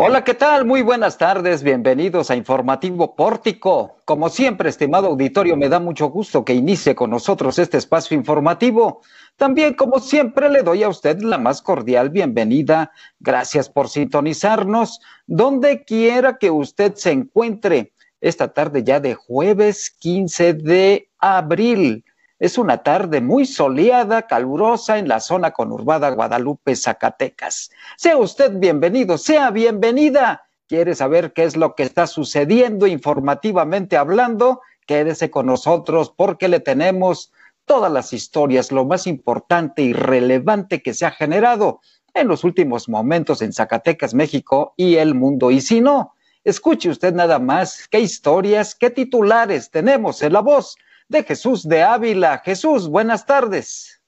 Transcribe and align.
Hola, 0.00 0.22
¿qué 0.22 0.34
tal? 0.34 0.64
Muy 0.64 0.82
buenas 0.82 1.18
tardes, 1.18 1.64
bienvenidos 1.64 2.30
a 2.30 2.36
Informativo 2.36 3.16
Pórtico. 3.16 3.96
Como 4.04 4.28
siempre, 4.28 4.68
estimado 4.68 5.08
auditorio, 5.08 5.56
me 5.56 5.68
da 5.68 5.80
mucho 5.80 6.06
gusto 6.06 6.44
que 6.44 6.54
inicie 6.54 6.94
con 6.94 7.10
nosotros 7.10 7.58
este 7.58 7.78
espacio 7.78 8.16
informativo. 8.16 9.00
También, 9.36 9.74
como 9.74 9.98
siempre, 9.98 10.50
le 10.50 10.62
doy 10.62 10.84
a 10.84 10.88
usted 10.88 11.18
la 11.20 11.36
más 11.36 11.62
cordial 11.62 12.10
bienvenida. 12.10 12.92
Gracias 13.18 13.68
por 13.68 13.88
sintonizarnos 13.88 15.00
donde 15.26 15.82
quiera 15.82 16.38
que 16.38 16.52
usted 16.52 16.94
se 16.94 17.10
encuentre 17.10 17.92
esta 18.20 18.52
tarde 18.52 18.84
ya 18.84 19.00
de 19.00 19.16
jueves 19.16 19.90
15 19.98 20.54
de 20.54 21.10
abril. 21.18 22.04
Es 22.38 22.56
una 22.56 22.84
tarde 22.84 23.20
muy 23.20 23.46
soleada, 23.46 24.22
calurosa 24.28 24.98
en 24.98 25.08
la 25.08 25.18
zona 25.18 25.50
conurbada 25.50 26.10
Guadalupe, 26.10 26.76
Zacatecas. 26.76 27.70
Sea 27.96 28.16
usted 28.16 28.52
bienvenido, 28.60 29.18
sea 29.18 29.50
bienvenida. 29.50 30.44
¿Quiere 30.68 30.94
saber 30.94 31.32
qué 31.32 31.42
es 31.42 31.56
lo 31.56 31.74
que 31.74 31.82
está 31.82 32.06
sucediendo 32.06 32.86
informativamente 32.86 33.96
hablando? 33.96 34.60
Quédese 34.86 35.32
con 35.32 35.46
nosotros 35.46 36.14
porque 36.16 36.46
le 36.46 36.60
tenemos 36.60 37.32
todas 37.64 37.90
las 37.90 38.12
historias, 38.12 38.70
lo 38.70 38.84
más 38.84 39.08
importante 39.08 39.82
y 39.82 39.92
relevante 39.92 40.80
que 40.80 40.94
se 40.94 41.06
ha 41.06 41.10
generado 41.10 41.80
en 42.14 42.28
los 42.28 42.44
últimos 42.44 42.88
momentos 42.88 43.42
en 43.42 43.52
Zacatecas, 43.52 44.14
México 44.14 44.74
y 44.76 44.94
el 44.94 45.16
mundo. 45.16 45.50
Y 45.50 45.60
si 45.60 45.80
no, 45.80 46.14
escuche 46.44 46.88
usted 46.88 47.12
nada 47.14 47.40
más 47.40 47.88
qué 47.88 47.98
historias, 47.98 48.76
qué 48.76 48.90
titulares 48.90 49.72
tenemos 49.72 50.22
en 50.22 50.34
la 50.34 50.40
voz 50.40 50.76
de 51.08 51.22
Jesús 51.22 51.66
de 51.66 51.82
Ávila. 51.82 52.42
Jesús, 52.44 52.88
buenas 52.88 53.24
tardes. 53.24 54.02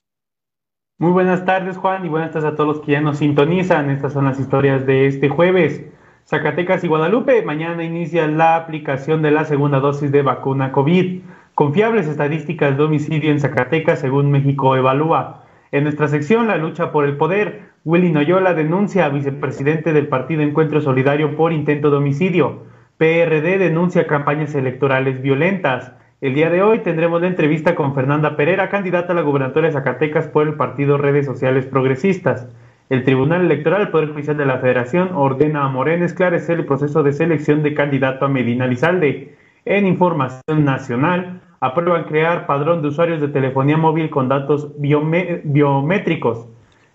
Muy 0.99 1.13
buenas 1.13 1.47
tardes, 1.47 1.79
Juan, 1.79 2.05
y 2.05 2.11
buenas 2.11 2.33
tardes 2.33 2.53
a 2.53 2.57
todos 2.57 2.77
los 2.77 2.85
que 2.85 2.93
ya 2.93 3.01
nos 3.01 3.19
sintonizan. 3.19 3.89
Estas 3.89 4.13
son 4.13 4.27
las 4.27 4.39
historias 4.39 4.85
de 4.85 5.07
este 5.07 5.31
jueves. 5.31 5.83
Zacatecas 6.27 6.85
y 6.85 6.89
Guadalupe, 6.89 7.43
mañana 7.43 7.83
inicia 7.83 8.27
la 8.27 8.57
aplicación 8.57 9.23
de 9.23 9.31
la 9.31 9.47
segunda 9.47 9.81
dosis 9.81 10.13
de 10.13 10.21
vacuna 10.21 10.73
COVID. 10.73 11.23
Confiables 11.55 12.07
estadísticas 12.07 12.77
de 12.77 12.85
homicidio 12.85 13.31
en 13.31 13.41
Zacatecas 13.41 14.01
según 14.01 14.31
México 14.31 14.77
Evalúa. 14.77 15.45
En 15.73 15.85
nuestra 15.85 16.07
sección, 16.09 16.49
la 16.49 16.57
lucha 16.57 16.93
por 16.93 17.07
el 17.07 17.17
poder, 17.17 17.71
Willy 17.87 18.13
Noyola 18.13 18.53
denuncia 18.53 19.07
a 19.07 19.09
vicepresidente 19.09 19.95
del 19.95 20.09
Partido 20.09 20.43
Encuentro 20.43 20.83
Solidario 20.83 21.35
por 21.35 21.55
intento 21.55 21.91
de 21.91 21.97
homicidio. 21.97 22.65
PRD 22.99 23.57
denuncia 23.57 24.07
campañas 24.07 24.55
electorales 24.55 25.23
violentas. 25.23 25.93
El 26.21 26.35
día 26.35 26.51
de 26.51 26.61
hoy 26.63 26.81
tendremos 26.81 27.23
la 27.23 27.29
entrevista 27.29 27.75
con 27.75 27.95
Fernanda 27.95 28.37
Pereira, 28.37 28.69
candidata 28.69 29.15
a 29.15 29.17
la 29.17 29.23
gubernatura 29.23 29.67
de 29.67 29.73
Zacatecas 29.73 30.29
por 30.29 30.47
el 30.47 30.53
partido 30.53 30.99
Redes 30.99 31.25
Sociales 31.25 31.65
Progresistas. 31.65 32.47
El 32.91 33.05
Tribunal 33.05 33.41
Electoral, 33.41 33.81
el 33.81 33.89
Poder 33.89 34.11
Judicial 34.11 34.37
de 34.37 34.45
la 34.45 34.59
Federación, 34.59 35.13
ordena 35.15 35.65
a 35.65 35.69
Morena 35.69 36.05
esclarecer 36.05 36.59
el 36.59 36.67
proceso 36.67 37.03
de 37.03 37.15
selección 37.15 37.63
de 37.63 37.73
candidato 37.73 38.27
a 38.27 38.29
Medina 38.29 38.67
Lizalde. 38.67 39.35
En 39.65 39.87
información 39.87 40.63
nacional, 40.63 41.41
aprueban 41.59 42.05
crear 42.05 42.47
padrón 42.47 42.83
de 42.83 42.89
usuarios 42.89 43.23
de 43.23 43.29
telefonía 43.29 43.79
móvil 43.79 44.11
con 44.11 44.29
datos 44.29 44.75
biométricos. 44.77 46.47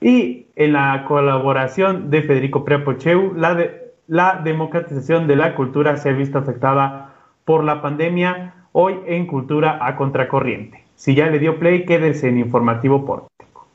Y 0.02 0.50
en 0.56 0.74
la 0.74 1.04
colaboración 1.08 2.12
de 2.12 2.22
Federico 2.22 2.64
Preapocheu, 2.64 3.34
la, 3.36 3.58
la 4.06 4.40
democratización 4.44 5.26
de 5.26 5.36
la 5.36 5.56
cultura 5.56 5.98
se 5.98 6.10
ha 6.10 6.14
visto 6.14 6.38
afectada 6.38 7.16
por 7.44 7.64
la 7.64 7.82
pandemia 7.82 8.54
hoy 8.78 9.00
en 9.08 9.26
Cultura 9.26 9.80
a 9.82 9.96
Contracorriente. 9.96 10.84
Si 10.96 11.16
ya 11.16 11.28
le 11.28 11.40
dio 11.40 11.60
play, 11.60 11.86
quédese 11.86 12.28
en 12.28 12.38
Informativo 12.40 13.06
Pórtico. 13.06 13.68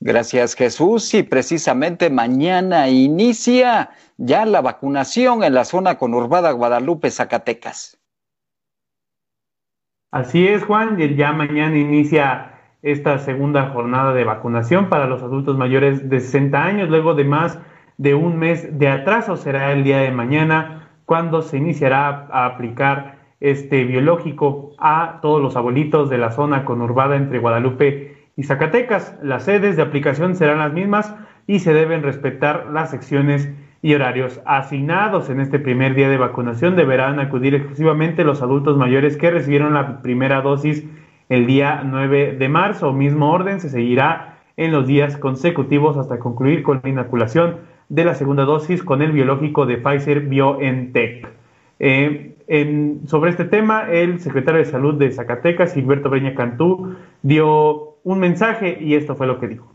Gracias 0.00 0.56
Jesús 0.56 1.14
y 1.14 1.22
precisamente 1.22 2.10
mañana 2.10 2.88
inicia 2.88 3.90
ya 4.16 4.44
la 4.44 4.60
vacunación 4.60 5.44
en 5.44 5.54
la 5.54 5.64
zona 5.64 5.98
conurbada 5.98 6.50
Guadalupe, 6.50 7.10
Zacatecas. 7.10 7.96
Así 10.10 10.48
es, 10.48 10.64
Juan, 10.64 10.98
ya 11.16 11.32
mañana 11.32 11.78
inicia 11.78 12.58
esta 12.82 13.18
segunda 13.18 13.70
jornada 13.70 14.12
de 14.14 14.24
vacunación 14.24 14.88
para 14.88 15.06
los 15.06 15.22
adultos 15.22 15.56
mayores 15.56 16.10
de 16.10 16.18
60 16.18 16.60
años, 16.60 16.88
luego 16.88 17.14
de 17.14 17.24
más 17.24 17.58
de 17.98 18.14
un 18.14 18.36
mes 18.36 18.78
de 18.80 18.88
atraso 18.88 19.36
será 19.36 19.72
el 19.72 19.84
día 19.84 19.98
de 19.98 20.10
mañana 20.10 20.90
cuando 21.04 21.40
se 21.42 21.58
iniciará 21.58 22.26
a 22.32 22.46
aplicar 22.46 23.15
este 23.40 23.84
biológico 23.84 24.72
a 24.78 25.18
todos 25.22 25.42
los 25.42 25.56
abuelitos 25.56 26.10
de 26.10 26.18
la 26.18 26.32
zona 26.32 26.64
conurbada 26.64 27.16
entre 27.16 27.38
Guadalupe 27.38 28.16
y 28.36 28.44
Zacatecas. 28.44 29.16
Las 29.22 29.44
sedes 29.44 29.76
de 29.76 29.82
aplicación 29.82 30.36
serán 30.36 30.58
las 30.58 30.72
mismas 30.72 31.14
y 31.46 31.60
se 31.60 31.72
deben 31.72 32.02
respetar 32.02 32.66
las 32.72 32.90
secciones 32.90 33.48
y 33.82 33.94
horarios 33.94 34.40
asignados. 34.46 35.30
En 35.30 35.40
este 35.40 35.58
primer 35.58 35.94
día 35.94 36.08
de 36.08 36.16
vacunación 36.16 36.76
deberán 36.76 37.20
acudir 37.20 37.54
exclusivamente 37.54 38.24
los 38.24 38.42
adultos 38.42 38.76
mayores 38.76 39.16
que 39.16 39.30
recibieron 39.30 39.74
la 39.74 40.02
primera 40.02 40.40
dosis 40.40 40.84
el 41.28 41.46
día 41.46 41.82
9 41.84 42.36
de 42.38 42.48
marzo. 42.48 42.92
Mismo 42.92 43.30
orden 43.30 43.60
se 43.60 43.68
seguirá 43.68 44.38
en 44.56 44.72
los 44.72 44.86
días 44.86 45.16
consecutivos 45.16 45.96
hasta 45.96 46.18
concluir 46.18 46.62
con 46.62 46.80
la 46.82 46.88
inoculación 46.88 47.58
de 47.88 48.04
la 48.04 48.14
segunda 48.14 48.44
dosis 48.44 48.82
con 48.82 49.02
el 49.02 49.12
biológico 49.12 49.66
de 49.66 49.76
Pfizer 49.76 50.22
BioNTech. 50.22 51.28
Eh, 51.78 52.35
sobre 53.06 53.30
este 53.30 53.44
tema, 53.44 53.90
el 53.90 54.20
secretario 54.20 54.60
de 54.60 54.70
Salud 54.70 54.94
de 54.94 55.10
Zacatecas, 55.10 55.74
Gilberto 55.74 56.10
Breña 56.10 56.34
Cantú, 56.34 56.94
dio 57.22 57.96
un 58.04 58.20
mensaje 58.20 58.78
y 58.80 58.94
esto 58.94 59.16
fue 59.16 59.26
lo 59.26 59.40
que 59.40 59.48
dijo. 59.48 59.72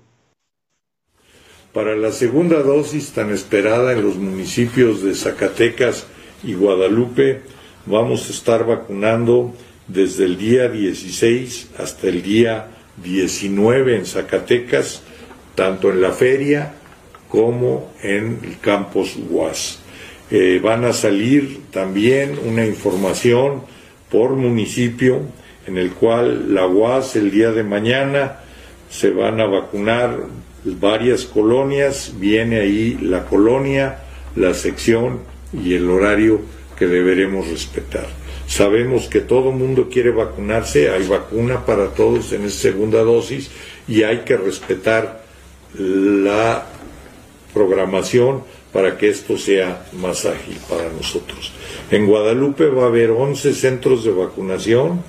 Para 1.74 1.96
la 1.96 2.12
segunda 2.12 2.62
dosis 2.64 3.12
tan 3.12 3.32
esperada 3.32 3.94
en 3.94 4.04
los 4.04 4.18
municipios 4.18 5.04
de 5.04 5.16
Zacatecas 5.16 6.08
y 6.44 6.54
Guadalupe, 6.54 7.42
vamos 7.86 8.28
a 8.28 8.32
estar 8.32 8.66
vacunando 8.66 9.54
desde 9.88 10.26
el 10.26 10.38
día 10.38 10.70
16 10.70 11.72
hasta 11.78 12.08
el 12.08 12.22
día 12.24 12.68
19 13.04 13.98
en 13.98 14.06
Zacatecas, 14.06 15.04
tanto 15.56 15.90
en 15.92 16.02
la 16.02 16.12
feria 16.12 16.74
como 17.28 17.92
en 18.02 18.40
el 18.44 18.60
campus 18.60 19.18
UAS. 19.30 19.81
Eh, 20.32 20.62
van 20.64 20.86
a 20.86 20.94
salir 20.94 21.60
también 21.72 22.40
una 22.46 22.66
información 22.66 23.64
por 24.10 24.32
municipio 24.38 25.20
en 25.68 25.78
el 25.78 25.92
cual 25.92 26.56
la 26.56 26.66
UAS 26.68 27.18
el 27.18 27.32
día 27.32 27.52
de 27.52 27.64
mañana 27.64 28.40
se 28.90 29.10
van 29.12 29.42
a 29.42 29.46
vacunar 29.46 30.18
varias 30.64 31.26
colonias, 31.26 32.14
viene 32.18 32.62
ahí 32.62 32.98
la 33.02 33.26
colonia, 33.26 34.00
la 34.36 34.54
sección 34.54 35.20
y 35.54 35.74
el 35.74 35.90
horario 35.90 36.42
que 36.78 36.88
deberemos 36.88 37.48
respetar. 37.48 38.08
Sabemos 38.48 39.08
que 39.08 39.20
todo 39.20 39.52
mundo 39.52 39.90
quiere 39.90 40.12
vacunarse, 40.12 40.90
hay 40.92 41.08
vacuna 41.08 41.66
para 41.66 41.90
todos 41.90 42.32
en 42.32 42.46
esa 42.46 42.60
segunda 42.60 43.02
dosis 43.02 43.52
y 43.88 44.04
hay 44.04 44.20
que 44.20 44.38
respetar 44.38 45.24
la 45.78 46.68
programación 47.54 48.44
para 48.74 48.98
que 48.98 49.10
esto 49.10 49.38
sea 49.38 49.86
más 49.94 50.26
ágil 50.26 50.58
para 50.70 50.90
nosotros. 50.90 51.52
En 51.90 52.06
Guadalupe 52.06 52.68
va 52.68 52.84
a 52.84 52.88
haber 52.88 53.12
11 53.12 53.54
centros 53.54 54.04
de 54.04 54.12
vacunación, 54.12 55.04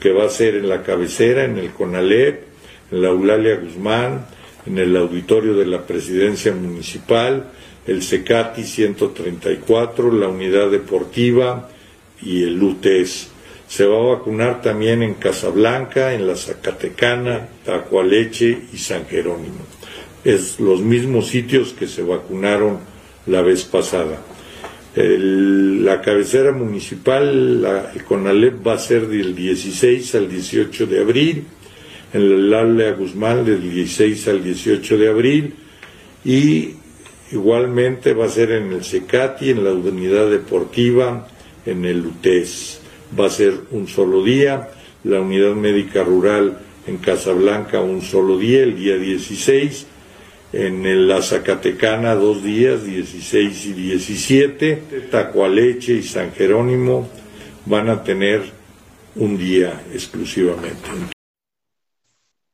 que 0.00 0.12
va 0.12 0.24
a 0.24 0.30
ser 0.30 0.56
en 0.56 0.68
la 0.68 0.82
cabecera, 0.82 1.44
en 1.44 1.58
el 1.58 1.70
CONALEP, 1.70 2.42
en 2.90 3.02
la 3.02 3.08
Eulalia 3.08 3.56
Guzmán, 3.56 4.26
en 4.66 4.78
el 4.78 4.96
auditorio 4.96 5.54
de 5.54 5.66
la 5.66 5.86
Presidencia 5.86 6.52
Municipal, 6.52 7.50
el 7.86 8.02
CECATI 8.02 8.64
134, 8.64 10.12
la 10.12 10.28
Unidad 10.28 10.70
Deportiva 10.70 11.70
y 12.20 12.42
el 12.42 12.60
UTES. 12.60 13.28
Se 13.68 13.86
va 13.86 13.98
a 13.98 14.16
vacunar 14.16 14.62
también 14.62 15.02
en 15.02 15.14
Casablanca, 15.14 16.12
en 16.12 16.26
la 16.26 16.36
Zacatecana, 16.36 17.48
Tacualeche 17.64 18.58
y 18.72 18.78
San 18.78 19.06
Jerónimo. 19.06 19.64
Es 20.24 20.58
los 20.58 20.80
mismos 20.80 21.28
sitios 21.28 21.72
que 21.72 21.86
se 21.86 22.02
vacunaron 22.02 22.78
la 23.26 23.42
vez 23.42 23.64
pasada. 23.64 24.22
la 24.94 26.00
cabecera 26.00 26.52
municipal, 26.52 27.60
la, 27.60 27.92
el 27.94 28.04
CONALEP, 28.04 28.66
va 28.66 28.74
a 28.74 28.78
ser 28.78 29.08
del 29.08 29.34
16 29.34 30.14
al 30.14 30.30
18 30.30 30.86
de 30.86 31.00
abril, 31.00 31.44
en 32.12 32.22
el 32.22 32.54
Alea 32.54 32.92
Guzmán 32.92 33.44
del 33.44 33.60
16 33.60 34.28
al 34.28 34.42
18 34.42 34.96
de 34.96 35.08
abril 35.08 35.54
y 36.24 36.70
igualmente 37.32 38.14
va 38.14 38.26
a 38.26 38.30
ser 38.30 38.52
en 38.52 38.72
el 38.72 38.84
SECATI, 38.84 39.50
en 39.50 39.64
la 39.64 39.72
unidad 39.72 40.30
deportiva, 40.30 41.28
en 41.64 41.84
el 41.84 42.06
UTES. 42.06 42.80
Va 43.18 43.26
a 43.26 43.30
ser 43.30 43.54
un 43.70 43.86
solo 43.88 44.24
día, 44.24 44.70
la 45.04 45.20
unidad 45.20 45.54
médica 45.54 46.04
rural 46.04 46.58
en 46.86 46.98
Casablanca 46.98 47.80
un 47.80 48.02
solo 48.02 48.38
día, 48.38 48.62
el 48.62 48.76
día 48.76 48.96
16, 48.96 49.86
en 50.52 51.08
la 51.08 51.22
Zacatecana 51.22 52.14
dos 52.14 52.42
días, 52.42 52.84
16 52.84 53.66
y 53.66 53.72
17, 53.72 54.82
Tacualeche 55.10 55.94
y 55.94 56.02
San 56.02 56.32
Jerónimo 56.32 57.08
van 57.66 57.88
a 57.88 58.02
tener 58.02 58.42
un 59.16 59.36
día 59.36 59.82
exclusivamente. 59.92 60.88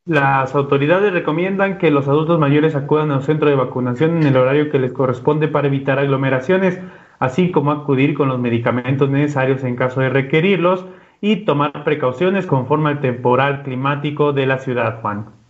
Las 0.04 0.54
autoridades 0.56 1.12
recomiendan 1.12 1.78
que 1.78 1.92
los 1.92 2.08
adultos 2.08 2.38
mayores 2.38 2.74
acudan 2.74 3.12
al 3.12 3.22
centro 3.22 3.48
de 3.48 3.54
vacunación 3.54 4.16
en 4.16 4.24
el 4.24 4.36
horario 4.36 4.68
que 4.68 4.80
les 4.80 4.92
corresponde 4.92 5.46
para 5.46 5.68
evitar 5.68 6.00
aglomeraciones, 6.00 6.80
así 7.20 7.52
como 7.52 7.70
acudir 7.70 8.14
con 8.14 8.28
los 8.28 8.40
medicamentos 8.40 9.08
necesarios 9.10 9.62
en 9.62 9.76
caso 9.76 10.00
de 10.00 10.08
requerirlos 10.08 10.86
y 11.20 11.44
tomar 11.44 11.84
precauciones 11.84 12.46
conforme 12.46 12.90
al 12.90 13.00
temporal 13.00 13.62
climático 13.62 14.32
de 14.32 14.46
la 14.46 14.58
ciudad, 14.58 15.00
Juan. 15.02 15.41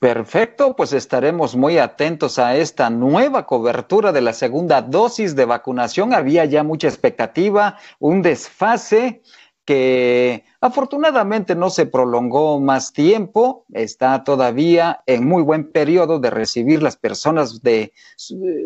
Perfecto, 0.00 0.74
pues 0.76 0.94
estaremos 0.94 1.56
muy 1.56 1.76
atentos 1.76 2.38
a 2.38 2.56
esta 2.56 2.88
nueva 2.88 3.44
cobertura 3.44 4.12
de 4.12 4.22
la 4.22 4.32
segunda 4.32 4.80
dosis 4.80 5.36
de 5.36 5.44
vacunación. 5.44 6.14
Había 6.14 6.46
ya 6.46 6.62
mucha 6.62 6.88
expectativa, 6.88 7.76
un 7.98 8.22
desfase 8.22 9.20
que 9.66 10.42
afortunadamente 10.58 11.54
no 11.54 11.68
se 11.68 11.84
prolongó 11.84 12.58
más 12.60 12.94
tiempo, 12.94 13.66
está 13.74 14.24
todavía 14.24 15.02
en 15.04 15.28
muy 15.28 15.42
buen 15.42 15.70
periodo 15.70 16.18
de 16.18 16.30
recibir 16.30 16.82
las 16.82 16.96
personas 16.96 17.60
de, 17.60 17.92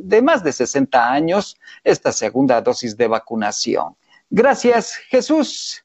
de 0.04 0.22
más 0.22 0.44
de 0.44 0.52
60 0.52 1.12
años 1.12 1.58
esta 1.82 2.12
segunda 2.12 2.60
dosis 2.60 2.96
de 2.96 3.08
vacunación. 3.08 3.96
Gracias, 4.31 4.94
Jesús. 5.08 5.83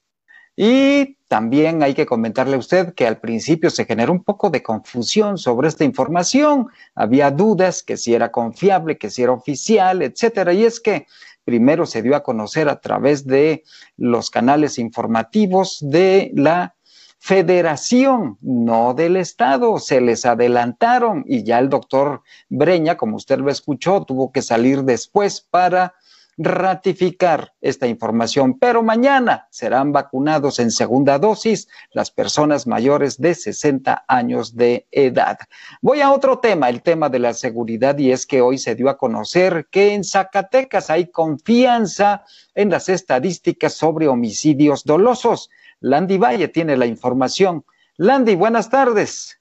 Y 0.61 1.15
también 1.29 1.81
hay 1.83 1.93
que 1.93 2.05
comentarle 2.05 2.57
a 2.57 2.59
usted 2.59 2.93
que 2.93 3.07
al 3.07 3.21
principio 3.21 3.69
se 3.69 3.85
generó 3.85 4.11
un 4.11 4.25
poco 4.25 4.49
de 4.49 4.61
confusión 4.61 5.37
sobre 5.37 5.69
esta 5.69 5.85
información. 5.85 6.67
Había 6.95 7.31
dudas 7.31 7.81
que 7.81 7.95
si 7.95 8.13
era 8.13 8.29
confiable, 8.29 8.97
que 8.97 9.09
si 9.09 9.23
era 9.23 9.31
oficial, 9.31 10.01
etcétera. 10.01 10.51
Y 10.51 10.65
es 10.65 10.81
que 10.81 11.07
primero 11.45 11.85
se 11.85 12.01
dio 12.01 12.13
a 12.13 12.23
conocer 12.23 12.67
a 12.67 12.81
través 12.81 13.25
de 13.25 13.63
los 13.95 14.29
canales 14.29 14.79
informativos 14.79 15.77
de 15.79 16.29
la 16.35 16.75
federación, 17.19 18.37
no 18.41 18.93
del 18.93 19.15
Estado. 19.15 19.79
Se 19.79 20.01
les 20.01 20.25
adelantaron 20.25 21.23
y 21.25 21.45
ya 21.45 21.59
el 21.59 21.69
doctor 21.69 22.21
Breña, 22.49 22.97
como 22.97 23.15
usted 23.15 23.39
lo 23.39 23.49
escuchó, 23.49 24.03
tuvo 24.03 24.33
que 24.33 24.41
salir 24.41 24.83
después 24.83 25.39
para 25.39 25.93
ratificar 26.41 27.53
esta 27.59 27.85
información, 27.85 28.57
pero 28.57 28.81
mañana 28.81 29.47
serán 29.51 29.91
vacunados 29.91 30.59
en 30.59 30.71
segunda 30.71 31.19
dosis 31.19 31.67
las 31.91 32.11
personas 32.11 32.65
mayores 32.65 33.19
de 33.19 33.35
60 33.35 34.05
años 34.07 34.55
de 34.55 34.87
edad. 34.89 35.37
Voy 35.81 35.99
a 35.99 36.13
otro 36.13 36.39
tema, 36.39 36.69
el 36.69 36.81
tema 36.81 37.09
de 37.09 37.19
la 37.19 37.33
seguridad, 37.33 37.97
y 37.97 38.13
es 38.13 38.25
que 38.25 38.39
hoy 38.39 38.57
se 38.57 38.75
dio 38.75 38.89
a 38.89 38.97
conocer 38.97 39.67
que 39.69 39.93
en 39.93 40.05
Zacatecas 40.05 40.89
hay 40.89 41.07
confianza 41.07 42.23
en 42.55 42.69
las 42.69 42.87
estadísticas 42.87 43.73
sobre 43.73 44.07
homicidios 44.07 44.85
dolosos. 44.85 45.49
Landy 45.81 46.17
Valle 46.17 46.47
tiene 46.47 46.77
la 46.77 46.85
información. 46.85 47.65
Landy, 47.97 48.35
buenas 48.35 48.69
tardes. 48.69 49.38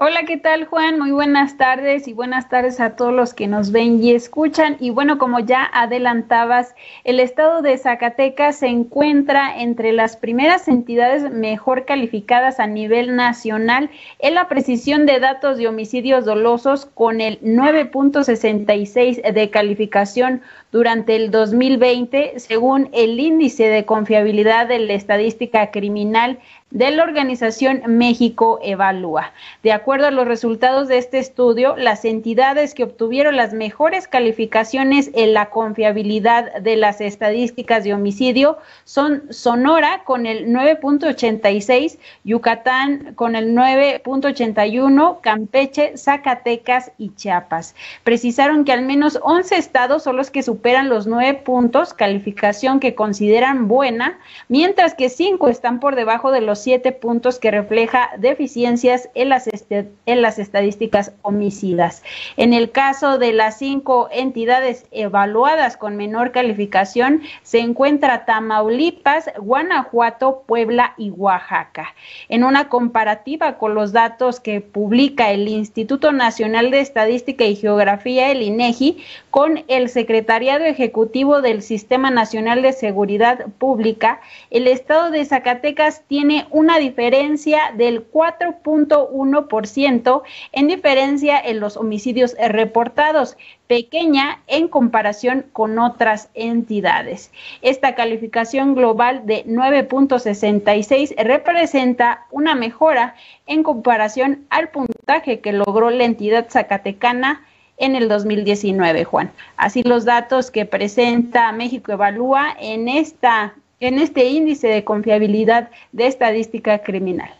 Hola, 0.00 0.26
¿qué 0.26 0.36
tal 0.36 0.64
Juan? 0.64 0.96
Muy 0.96 1.10
buenas 1.10 1.56
tardes 1.56 2.06
y 2.06 2.12
buenas 2.12 2.48
tardes 2.48 2.78
a 2.78 2.94
todos 2.94 3.12
los 3.12 3.34
que 3.34 3.48
nos 3.48 3.72
ven 3.72 4.00
y 4.00 4.12
escuchan. 4.12 4.76
Y 4.78 4.90
bueno, 4.90 5.18
como 5.18 5.40
ya 5.40 5.68
adelantabas, 5.74 6.76
el 7.02 7.18
estado 7.18 7.62
de 7.62 7.76
Zacatecas 7.76 8.60
se 8.60 8.68
encuentra 8.68 9.60
entre 9.60 9.90
las 9.90 10.16
primeras 10.16 10.68
entidades 10.68 11.32
mejor 11.32 11.84
calificadas 11.84 12.60
a 12.60 12.68
nivel 12.68 13.16
nacional 13.16 13.90
en 14.20 14.34
la 14.34 14.46
precisión 14.46 15.04
de 15.04 15.18
datos 15.18 15.58
de 15.58 15.66
homicidios 15.66 16.24
dolosos 16.24 16.86
con 16.86 17.20
el 17.20 17.40
9.66 17.40 19.32
de 19.32 19.50
calificación 19.50 20.42
durante 20.70 21.16
el 21.16 21.32
2020, 21.32 22.34
según 22.38 22.88
el 22.92 23.18
índice 23.18 23.64
de 23.64 23.84
confiabilidad 23.84 24.68
de 24.68 24.78
la 24.78 24.92
estadística 24.92 25.72
criminal 25.72 26.38
de 26.70 26.90
la 26.90 27.02
organización 27.02 27.82
México 27.86 28.60
Evalúa. 28.62 29.32
De 29.62 29.72
acuerdo 29.72 30.06
a 30.06 30.10
los 30.10 30.28
resultados 30.28 30.86
de 30.86 30.98
este 30.98 31.18
estudio, 31.18 31.76
las 31.76 32.04
entidades 32.04 32.74
que 32.74 32.84
obtuvieron 32.84 33.36
las 33.36 33.54
mejores 33.54 34.06
calificaciones 34.06 35.10
en 35.14 35.32
la 35.32 35.48
confiabilidad 35.48 36.60
de 36.60 36.76
las 36.76 37.00
estadísticas 37.00 37.84
de 37.84 37.94
homicidio 37.94 38.58
son 38.84 39.32
Sonora 39.32 40.02
con 40.04 40.26
el 40.26 40.48
9.86, 40.48 41.98
Yucatán 42.24 43.14
con 43.14 43.34
el 43.34 43.54
9.81, 43.54 45.20
Campeche, 45.22 45.96
Zacatecas 45.96 46.92
y 46.98 47.14
Chiapas. 47.14 47.74
Precisaron 48.04 48.64
que 48.64 48.72
al 48.72 48.82
menos 48.82 49.18
11 49.22 49.56
estados 49.56 50.02
son 50.02 50.16
los 50.16 50.30
que 50.30 50.42
superan 50.42 50.90
los 50.90 51.06
9 51.06 51.34
puntos, 51.44 51.94
calificación 51.94 52.78
que 52.78 52.94
consideran 52.94 53.68
buena, 53.68 54.18
mientras 54.48 54.94
que 54.94 55.08
5 55.08 55.48
están 55.48 55.80
por 55.80 55.96
debajo 55.96 56.30
de 56.30 56.42
los 56.42 56.57
siete 56.62 56.92
puntos 56.92 57.38
que 57.38 57.50
refleja 57.50 58.10
deficiencias 58.18 59.08
en 59.14 59.28
las, 59.28 59.46
este, 59.46 59.88
en 60.06 60.22
las 60.22 60.38
estadísticas 60.38 61.12
homicidas. 61.22 62.02
En 62.36 62.52
el 62.52 62.70
caso 62.70 63.18
de 63.18 63.32
las 63.32 63.58
cinco 63.58 64.08
entidades 64.10 64.86
evaluadas 64.90 65.76
con 65.76 65.96
menor 65.96 66.32
calificación, 66.32 67.22
se 67.42 67.60
encuentra 67.60 68.24
Tamaulipas, 68.24 69.30
Guanajuato, 69.38 70.42
Puebla 70.46 70.94
y 70.96 71.10
Oaxaca. 71.10 71.94
En 72.28 72.44
una 72.44 72.68
comparativa 72.68 73.58
con 73.58 73.74
los 73.74 73.92
datos 73.92 74.40
que 74.40 74.60
publica 74.60 75.30
el 75.30 75.48
Instituto 75.48 76.12
Nacional 76.12 76.70
de 76.70 76.80
Estadística 76.80 77.44
y 77.44 77.56
Geografía, 77.56 78.30
el 78.30 78.42
INEGI, 78.42 79.02
con 79.30 79.64
el 79.68 79.88
Secretariado 79.88 80.64
Ejecutivo 80.64 81.42
del 81.42 81.62
Sistema 81.62 82.10
Nacional 82.10 82.62
de 82.62 82.72
Seguridad 82.72 83.46
Pública, 83.58 84.20
el 84.50 84.66
estado 84.66 85.10
de 85.10 85.24
Zacatecas 85.24 86.02
tiene 86.08 86.46
una 86.50 86.78
diferencia 86.78 87.72
del 87.76 88.10
4.1% 88.10 90.22
en 90.52 90.68
diferencia 90.68 91.38
en 91.38 91.60
los 91.60 91.76
homicidios 91.76 92.34
reportados, 92.38 93.36
pequeña 93.66 94.40
en 94.46 94.68
comparación 94.68 95.44
con 95.52 95.78
otras 95.78 96.30
entidades. 96.34 97.30
Esta 97.62 97.94
calificación 97.94 98.74
global 98.74 99.26
de 99.26 99.44
9.66 99.46 101.14
representa 101.22 102.26
una 102.30 102.54
mejora 102.54 103.14
en 103.46 103.62
comparación 103.62 104.46
al 104.50 104.70
puntaje 104.70 105.40
que 105.40 105.52
logró 105.52 105.90
la 105.90 106.04
entidad 106.04 106.48
zacatecana 106.48 107.42
en 107.78 107.96
el 107.96 108.08
2019, 108.08 109.04
Juan. 109.04 109.32
Así 109.56 109.82
los 109.82 110.04
datos 110.04 110.50
que 110.50 110.66
presenta 110.66 111.52
México 111.52 111.92
Evalúa 111.92 112.54
en 112.58 112.88
esta 112.88 113.54
en 113.80 113.98
este 113.98 114.24
índice 114.26 114.68
de 114.68 114.84
confiabilidad 114.84 115.70
de 115.92 116.06
estadística 116.06 116.82
criminal. 116.82 117.30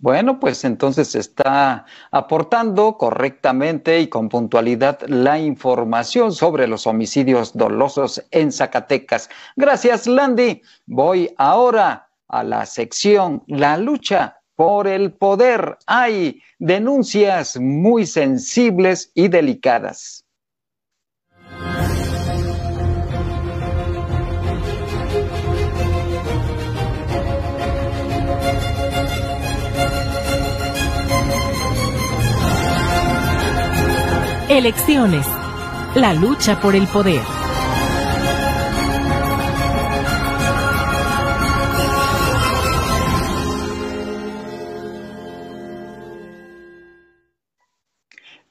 Bueno, 0.00 0.38
pues 0.38 0.64
entonces 0.64 1.14
está 1.14 1.86
aportando 2.10 2.96
correctamente 2.98 4.00
y 4.00 4.08
con 4.08 4.28
puntualidad 4.28 5.00
la 5.08 5.38
información 5.38 6.32
sobre 6.32 6.68
los 6.68 6.86
homicidios 6.86 7.56
dolosos 7.56 8.22
en 8.30 8.52
Zacatecas. 8.52 9.30
Gracias, 9.56 10.06
Landy. 10.06 10.62
Voy 10.86 11.34
ahora 11.38 12.08
a 12.28 12.44
la 12.44 12.66
sección 12.66 13.42
La 13.46 13.76
lucha 13.76 14.40
por 14.54 14.86
el 14.86 15.12
poder. 15.12 15.78
Hay 15.86 16.42
denuncias 16.58 17.58
muy 17.58 18.06
sensibles 18.06 19.10
y 19.14 19.28
delicadas. 19.28 20.27
Elecciones. 34.50 35.26
La 35.94 36.14
lucha 36.14 36.58
por 36.58 36.74
el 36.74 36.86
poder. 36.86 37.20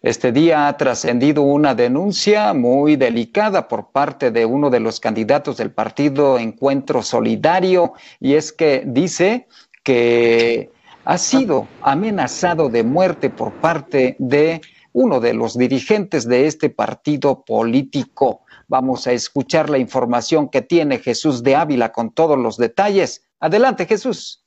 Este 0.04 0.32
día 0.32 0.68
ha 0.68 0.78
trascendido 0.78 1.42
una 1.42 1.74
denuncia 1.74 2.54
muy 2.54 2.96
delicada 2.96 3.68
por 3.68 3.90
parte 3.90 4.30
de 4.30 4.46
uno 4.46 4.70
de 4.70 4.80
los 4.80 5.00
candidatos 5.00 5.58
del 5.58 5.72
partido 5.72 6.38
Encuentro 6.38 7.02
Solidario 7.02 7.94
y 8.20 8.36
es 8.36 8.54
que 8.54 8.84
dice 8.86 9.48
que 9.82 10.70
ha 11.06 11.18
sido 11.18 11.68
amenazado 11.82 12.70
de 12.70 12.84
muerte 12.84 13.32
por 13.32 13.52
parte 13.54 14.16
de 14.20 14.62
uno 15.00 15.20
de 15.20 15.36
los 15.36 15.56
dirigentes 15.56 16.28
de 16.28 16.48
este 16.48 16.72
partido 16.72 17.46
político. 17.46 18.42
Vamos 18.68 19.06
a 19.06 19.12
escuchar 19.12 19.70
la 19.70 19.78
información 19.78 20.50
que 20.50 20.64
tiene 20.64 20.98
Jesús 20.98 21.44
de 21.44 21.56
Ávila 21.56 21.92
con 21.92 22.10
todos 22.10 22.36
los 22.36 22.58
detalles. 22.58 23.24
Adelante, 23.40 23.86
Jesús. 23.86 24.44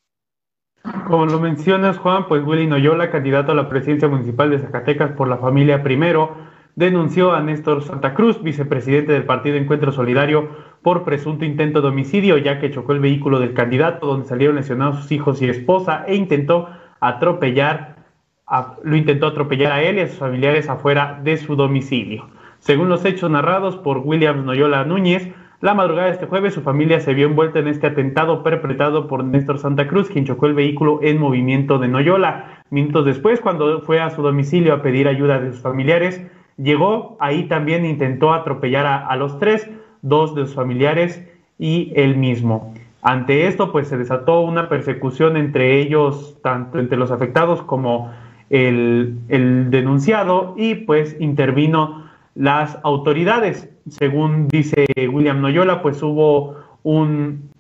Como 1.06 1.26
lo 1.26 1.38
mencionas, 1.38 1.98
Juan, 1.98 2.26
pues 2.26 2.44
Willy 2.44 2.66
Noyola, 2.66 3.12
candidato 3.12 3.52
a 3.52 3.54
la 3.54 3.68
presidencia 3.68 4.08
municipal 4.08 4.50
de 4.50 4.58
Zacatecas 4.58 5.12
por 5.12 5.28
la 5.28 5.38
familia 5.38 5.84
Primero, 5.84 6.34
denunció 6.74 7.32
a 7.32 7.40
Néstor 7.42 7.84
Santa 7.84 8.14
Cruz, 8.14 8.42
vicepresidente 8.42 9.12
del 9.12 9.26
Partido 9.26 9.56
Encuentro 9.56 9.92
Solidario, 9.92 10.48
por 10.82 11.04
presunto 11.04 11.44
intento 11.44 11.80
de 11.80 11.88
homicidio, 11.88 12.38
ya 12.38 12.58
que 12.58 12.72
chocó 12.72 12.90
el 12.90 12.98
vehículo 12.98 13.38
del 13.38 13.54
candidato 13.54 14.04
donde 14.04 14.26
salieron 14.26 14.56
lesionados 14.56 14.96
sus 14.96 15.12
hijos 15.12 15.40
y 15.42 15.48
esposa 15.48 16.02
e 16.08 16.16
intentó 16.16 16.68
atropellar, 16.98 17.99
lo 18.82 18.96
intentó 18.96 19.28
atropellar 19.28 19.72
a 19.72 19.82
él 19.82 19.98
y 19.98 20.00
a 20.00 20.08
sus 20.08 20.18
familiares 20.18 20.68
afuera 20.68 21.20
de 21.22 21.36
su 21.36 21.56
domicilio. 21.56 22.26
Según 22.58 22.88
los 22.88 23.04
hechos 23.04 23.30
narrados 23.30 23.76
por 23.76 23.98
Williams 23.98 24.44
Noyola 24.44 24.84
Núñez, 24.84 25.32
la 25.60 25.74
madrugada 25.74 26.06
de 26.06 26.14
este 26.14 26.26
jueves 26.26 26.54
su 26.54 26.62
familia 26.62 27.00
se 27.00 27.14
vio 27.14 27.26
envuelta 27.26 27.58
en 27.58 27.68
este 27.68 27.86
atentado 27.86 28.42
perpetrado 28.42 29.06
por 29.06 29.24
Néstor 29.24 29.58
Santa 29.58 29.86
Cruz, 29.86 30.08
quien 30.08 30.24
chocó 30.24 30.46
el 30.46 30.54
vehículo 30.54 31.00
en 31.02 31.18
movimiento 31.18 31.78
de 31.78 31.88
Noyola. 31.88 32.62
Minutos 32.70 33.04
después, 33.04 33.40
cuando 33.40 33.80
fue 33.82 34.00
a 34.00 34.10
su 34.10 34.22
domicilio 34.22 34.74
a 34.74 34.82
pedir 34.82 35.06
ayuda 35.06 35.38
de 35.38 35.52
sus 35.52 35.60
familiares, 35.60 36.26
llegó, 36.56 37.16
ahí 37.20 37.44
también 37.44 37.84
intentó 37.84 38.32
atropellar 38.32 38.86
a 38.86 39.14
los 39.16 39.38
tres, 39.38 39.70
dos 40.02 40.34
de 40.34 40.46
sus 40.46 40.54
familiares 40.54 41.22
y 41.58 41.92
él 41.94 42.16
mismo. 42.16 42.74
Ante 43.02 43.46
esto, 43.46 43.72
pues 43.72 43.88
se 43.88 43.96
desató 43.96 44.40
una 44.40 44.68
persecución 44.68 45.36
entre 45.36 45.78
ellos, 45.78 46.38
tanto 46.42 46.78
entre 46.78 46.98
los 46.98 47.10
afectados 47.10 47.62
como 47.62 48.10
el, 48.50 49.70
denunciado, 49.70 50.54
y 50.56 50.74
pues 50.74 51.16
intervino 51.20 52.04
las 52.34 52.78
autoridades. 52.82 53.68
Según 53.88 54.48
dice 54.48 54.86
William 55.10 55.40
Noyola, 55.40 55.82
pues 55.82 56.02
hubo 56.02 56.56
un, 56.82 57.50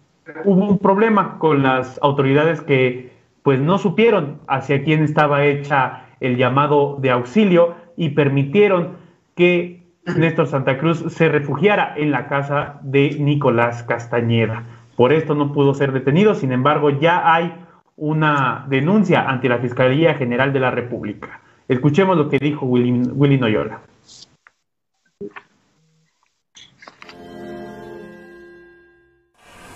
hubo 0.44 0.68
un 0.68 0.78
problema 0.78 1.38
con 1.38 1.62
las 1.62 1.98
autoridades 2.02 2.60
que 2.60 3.10
pues 3.42 3.58
no 3.60 3.78
supieron 3.78 4.38
hacia 4.46 4.84
quién 4.84 5.02
estaba 5.02 5.44
hecha 5.46 6.04
el 6.20 6.36
llamado 6.36 6.98
de 7.00 7.10
auxilio 7.10 7.74
y 7.96 8.10
permitieron 8.10 8.98
que 9.34 9.80
Néstor 10.16 10.46
Santa 10.46 10.78
Cruz 10.78 11.04
se 11.08 11.28
refugiara 11.28 11.94
en 11.96 12.10
la 12.10 12.26
casa 12.28 12.78
de 12.82 13.16
Nicolás 13.18 13.82
Castañeda. 13.84 14.64
Por 14.96 15.12
esto 15.12 15.34
no 15.34 15.52
pudo 15.52 15.74
ser 15.74 15.92
detenido, 15.92 16.34
sin 16.34 16.52
embargo 16.52 16.90
ya 16.90 17.32
hay 17.32 17.54
una 17.96 18.66
denuncia 18.68 19.28
ante 19.28 19.48
la 19.48 19.58
Fiscalía 19.58 20.14
General 20.14 20.52
de 20.52 20.60
la 20.60 20.70
República. 20.70 21.40
Escuchemos 21.68 22.16
lo 22.16 22.28
que 22.28 22.38
dijo 22.38 22.66
Willy, 22.66 23.10
Willy 23.12 23.38
Noyola. 23.38 23.80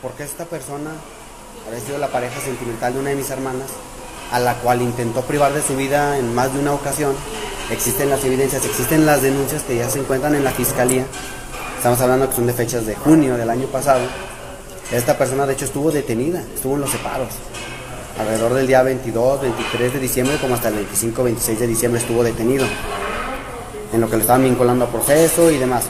Porque 0.02 0.22
esta 0.22 0.44
persona 0.44 0.90
había 1.66 1.80
sido 1.80 1.98
la 1.98 2.08
pareja 2.08 2.38
sentimental 2.40 2.94
de 2.94 3.00
una 3.00 3.10
de 3.10 3.16
mis 3.16 3.30
hermanas, 3.30 3.74
a 4.32 4.40
la 4.40 4.54
cual 4.54 4.82
intentó 4.82 5.22
privar 5.22 5.52
de 5.52 5.62
su 5.62 5.76
vida 5.76 6.18
en 6.18 6.34
más 6.34 6.52
de 6.52 6.60
una 6.60 6.72
ocasión 6.72 7.14
existen 7.70 8.10
las 8.10 8.24
evidencias, 8.24 8.64
existen 8.64 9.06
las 9.06 9.22
denuncias 9.22 9.62
que 9.62 9.76
ya 9.76 9.88
se 9.88 10.00
encuentran 10.00 10.34
en 10.34 10.44
la 10.44 10.50
fiscalía. 10.50 11.06
Estamos 11.76 12.00
hablando 12.00 12.28
que 12.28 12.36
son 12.36 12.46
de 12.46 12.52
fechas 12.52 12.86
de 12.86 12.94
junio 12.94 13.36
del 13.36 13.50
año 13.50 13.66
pasado. 13.66 14.02
Esta 14.92 15.16
persona 15.16 15.46
de 15.46 15.54
hecho 15.54 15.64
estuvo 15.64 15.90
detenida, 15.90 16.42
estuvo 16.54 16.74
en 16.74 16.82
los 16.82 16.90
separos. 16.90 17.28
Alrededor 18.18 18.54
del 18.54 18.68
día 18.68 18.80
22, 18.82 19.42
23 19.42 19.94
de 19.94 19.98
diciembre, 19.98 20.36
como 20.40 20.54
hasta 20.54 20.68
el 20.68 20.74
25, 20.76 21.24
26 21.24 21.58
de 21.58 21.66
diciembre 21.66 22.00
estuvo 22.00 22.22
detenido. 22.22 22.64
En 23.92 24.00
lo 24.00 24.08
que 24.08 24.16
le 24.16 24.22
estaban 24.22 24.44
vinculando 24.44 24.84
a 24.84 24.88
proceso 24.88 25.50
y 25.50 25.58
demás. 25.58 25.86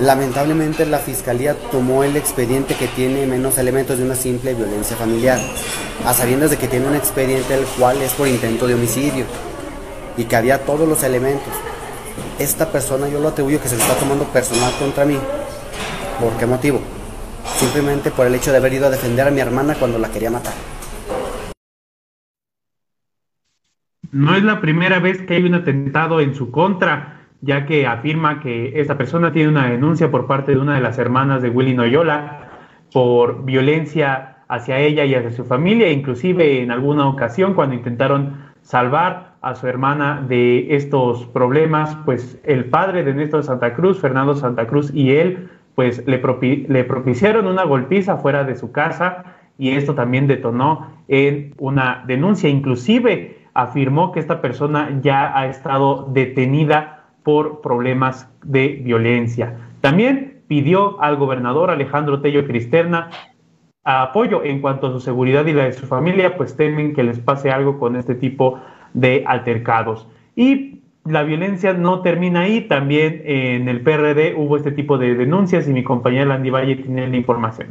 Lamentablemente 0.00 0.86
la 0.86 0.98
fiscalía 0.98 1.54
tomó 1.70 2.02
el 2.02 2.16
expediente 2.16 2.74
que 2.76 2.88
tiene 2.88 3.26
menos 3.26 3.58
elementos 3.58 3.98
de 3.98 4.04
una 4.04 4.14
simple 4.14 4.54
violencia 4.54 4.96
familiar, 4.96 5.38
a 6.06 6.14
sabiendas 6.14 6.50
de 6.50 6.56
que 6.56 6.68
tiene 6.68 6.86
un 6.86 6.96
expediente 6.96 7.54
el 7.54 7.66
cual 7.78 8.00
es 8.00 8.12
por 8.12 8.26
intento 8.26 8.66
de 8.66 8.74
homicidio 8.74 9.26
y 10.16 10.24
que 10.24 10.36
había 10.36 10.64
todos 10.64 10.88
los 10.88 11.02
elementos. 11.02 11.52
Esta 12.38 12.72
persona 12.72 13.06
yo 13.08 13.20
lo 13.20 13.28
atribuyo 13.28 13.60
que 13.60 13.68
se 13.68 13.76
lo 13.76 13.82
está 13.82 13.94
tomando 13.96 14.24
personal 14.24 14.72
contra 14.78 15.04
mí. 15.04 15.18
¿Por 16.20 16.32
qué 16.38 16.46
motivo? 16.46 16.80
Simplemente 17.58 18.10
por 18.10 18.26
el 18.26 18.34
hecho 18.34 18.50
de 18.50 18.56
haber 18.56 18.72
ido 18.72 18.86
a 18.86 18.90
defender 18.90 19.28
a 19.28 19.30
mi 19.30 19.40
hermana 19.40 19.74
cuando 19.74 19.98
la 19.98 20.08
quería 20.08 20.30
matar. 20.30 20.54
No 24.16 24.34
es 24.34 24.42
la 24.42 24.62
primera 24.62 24.98
vez 24.98 25.20
que 25.20 25.34
hay 25.34 25.44
un 25.44 25.52
atentado 25.52 26.20
en 26.20 26.34
su 26.34 26.50
contra, 26.50 27.18
ya 27.42 27.66
que 27.66 27.86
afirma 27.86 28.40
que 28.40 28.80
esta 28.80 28.96
persona 28.96 29.30
tiene 29.30 29.50
una 29.50 29.68
denuncia 29.68 30.10
por 30.10 30.26
parte 30.26 30.52
de 30.52 30.58
una 30.58 30.76
de 30.76 30.80
las 30.80 30.96
hermanas 30.96 31.42
de 31.42 31.50
Willy 31.50 31.74
Noyola 31.74 32.48
por 32.94 33.44
violencia 33.44 34.38
hacia 34.48 34.78
ella 34.78 35.04
y 35.04 35.14
hacia 35.14 35.32
su 35.32 35.44
familia, 35.44 35.92
inclusive 35.92 36.62
en 36.62 36.70
alguna 36.70 37.06
ocasión 37.06 37.52
cuando 37.52 37.74
intentaron 37.74 38.38
salvar 38.62 39.34
a 39.42 39.54
su 39.54 39.66
hermana 39.66 40.24
de 40.26 40.74
estos 40.74 41.26
problemas, 41.26 41.94
pues 42.06 42.40
el 42.44 42.64
padre 42.64 43.04
de 43.04 43.12
Néstor 43.12 43.42
Santa 43.44 43.74
Cruz, 43.74 44.00
Fernando 44.00 44.34
Santa 44.34 44.66
Cruz 44.66 44.90
y 44.94 45.10
él, 45.10 45.50
pues 45.74 46.02
le, 46.06 46.22
le 46.68 46.84
propiciaron 46.84 47.46
una 47.46 47.64
golpiza 47.64 48.16
fuera 48.16 48.44
de 48.44 48.56
su 48.56 48.72
casa 48.72 49.36
y 49.58 49.72
esto 49.72 49.94
también 49.94 50.26
detonó 50.26 51.02
en 51.06 51.52
una 51.58 52.02
denuncia. 52.06 52.48
Inclusive 52.48 53.45
afirmó 53.56 54.12
que 54.12 54.20
esta 54.20 54.40
persona 54.40 55.00
ya 55.00 55.36
ha 55.36 55.46
estado 55.46 56.06
detenida 56.12 57.04
por 57.22 57.60
problemas 57.62 58.30
de 58.44 58.80
violencia. 58.84 59.56
También 59.80 60.42
pidió 60.46 61.00
al 61.02 61.16
gobernador 61.16 61.70
Alejandro 61.70 62.20
Tello 62.20 62.46
Cristerna 62.46 63.10
apoyo 63.82 64.44
en 64.44 64.60
cuanto 64.60 64.88
a 64.88 64.92
su 64.92 65.00
seguridad 65.00 65.46
y 65.46 65.52
la 65.52 65.64
de 65.64 65.72
su 65.72 65.86
familia, 65.86 66.36
pues 66.36 66.56
temen 66.56 66.92
que 66.92 67.02
les 67.02 67.18
pase 67.18 67.50
algo 67.50 67.78
con 67.78 67.96
este 67.96 68.14
tipo 68.14 68.60
de 68.94 69.24
altercados. 69.26 70.08
Y 70.34 70.82
la 71.04 71.22
violencia 71.22 71.72
no 71.72 72.02
termina 72.02 72.40
ahí, 72.40 72.62
también 72.62 73.22
en 73.24 73.68
el 73.68 73.80
PRD 73.80 74.34
hubo 74.36 74.56
este 74.56 74.72
tipo 74.72 74.98
de 74.98 75.14
denuncias 75.14 75.68
y 75.68 75.72
mi 75.72 75.84
compañera 75.84 76.26
Landy 76.26 76.50
Valle 76.50 76.76
tiene 76.76 77.06
la 77.06 77.16
información. 77.16 77.68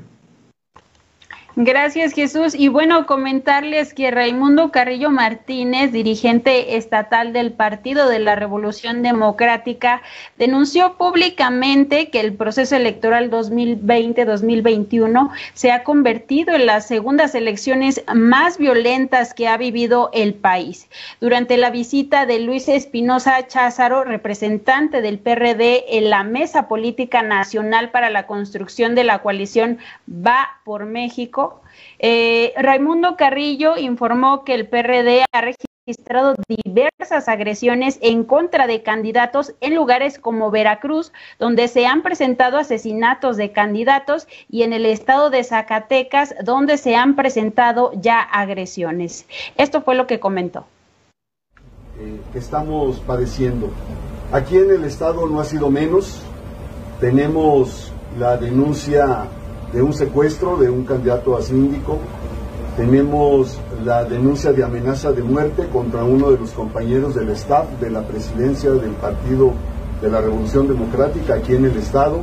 Gracias 1.57 2.11
Jesús. 2.11 2.53
Y 2.53 2.67
bueno, 2.67 3.05
comentarles 3.05 3.93
que 3.93 4.11
Raimundo 4.11 4.71
Carrillo 4.71 5.09
Martínez, 5.09 5.93
dirigente 5.93 6.75
estatal 6.75 7.31
del 7.31 7.53
Partido 7.53 8.09
de 8.09 8.19
la 8.19 8.35
Revolución 8.35 9.01
Democrática, 9.01 10.01
denunció 10.37 10.97
públicamente 10.97 12.09
que 12.09 12.19
el 12.19 12.33
proceso 12.33 12.75
electoral 12.75 13.31
2020-2021 13.31 15.31
se 15.53 15.71
ha 15.71 15.85
convertido 15.85 16.53
en 16.53 16.65
las 16.65 16.89
segundas 16.89 17.33
elecciones 17.35 18.03
más 18.13 18.57
violentas 18.57 19.33
que 19.33 19.47
ha 19.47 19.55
vivido 19.55 20.09
el 20.11 20.33
país. 20.33 20.89
Durante 21.21 21.55
la 21.55 21.69
visita 21.69 22.25
de 22.25 22.39
Luis 22.39 22.67
Espinosa 22.67 23.47
Cházaro, 23.47 24.03
representante 24.03 25.01
del 25.01 25.19
PRD 25.19 25.97
en 25.97 26.09
la 26.09 26.25
Mesa 26.25 26.67
Política 26.67 27.21
Nacional 27.21 27.91
para 27.91 28.09
la 28.09 28.27
Construcción 28.27 28.93
de 28.93 29.05
la 29.05 29.19
Coalición 29.19 29.79
Va 30.09 30.59
por 30.65 30.85
México, 30.85 31.44
eh, 31.99 32.53
Raimundo 32.57 33.15
Carrillo 33.17 33.77
informó 33.77 34.43
que 34.43 34.53
el 34.53 34.67
PRD 34.67 35.23
ha 35.31 35.41
registrado 35.41 36.35
diversas 36.47 37.27
agresiones 37.27 37.99
en 38.01 38.23
contra 38.23 38.65
de 38.65 38.81
candidatos 38.81 39.53
en 39.61 39.75
lugares 39.75 40.17
como 40.17 40.49
Veracruz, 40.49 41.11
donde 41.37 41.67
se 41.67 41.85
han 41.85 42.01
presentado 42.01 42.57
asesinatos 42.57 43.37
de 43.37 43.51
candidatos, 43.51 44.27
y 44.49 44.63
en 44.63 44.73
el 44.73 44.85
estado 44.87 45.29
de 45.29 45.43
Zacatecas, 45.43 46.33
donde 46.43 46.77
se 46.77 46.95
han 46.95 47.15
presentado 47.15 47.91
ya 47.93 48.19
agresiones. 48.19 49.27
Esto 49.57 49.81
fue 49.81 49.93
lo 49.95 50.07
que 50.07 50.19
comentó. 50.19 50.65
Eh, 51.99 52.19
estamos 52.33 52.99
padeciendo. 53.01 53.69
Aquí 54.31 54.57
en 54.57 54.71
el 54.71 54.85
estado 54.85 55.27
no 55.27 55.39
ha 55.39 55.45
sido 55.45 55.69
menos. 55.69 56.23
Tenemos 56.99 57.93
la 58.17 58.37
denuncia 58.37 59.27
de 59.75 59.81
un 59.81 59.93
secuestro 59.93 60.55
de 60.55 60.69
un 60.69 60.85
candidato 60.85 61.35
a 61.35 61.41
síndico. 61.41 61.99
Tenemos 62.77 63.59
la 63.83 64.05
denuncia 64.05 64.53
de 64.53 64.63
amenaza 64.63 65.11
de 65.11 65.21
muerte 65.21 65.67
contra 65.67 66.05
uno 66.05 66.31
de 66.31 66.37
los 66.37 66.51
compañeros 66.51 67.13
del 67.13 67.29
staff 67.31 67.69
de 67.81 67.89
la 67.89 68.01
presidencia 68.01 68.71
del 68.71 68.91
Partido 68.91 69.51
de 70.01 70.09
la 70.09 70.21
Revolución 70.21 70.69
Democrática 70.69 71.35
aquí 71.35 71.55
en 71.55 71.65
el 71.65 71.75
Estado. 71.75 72.21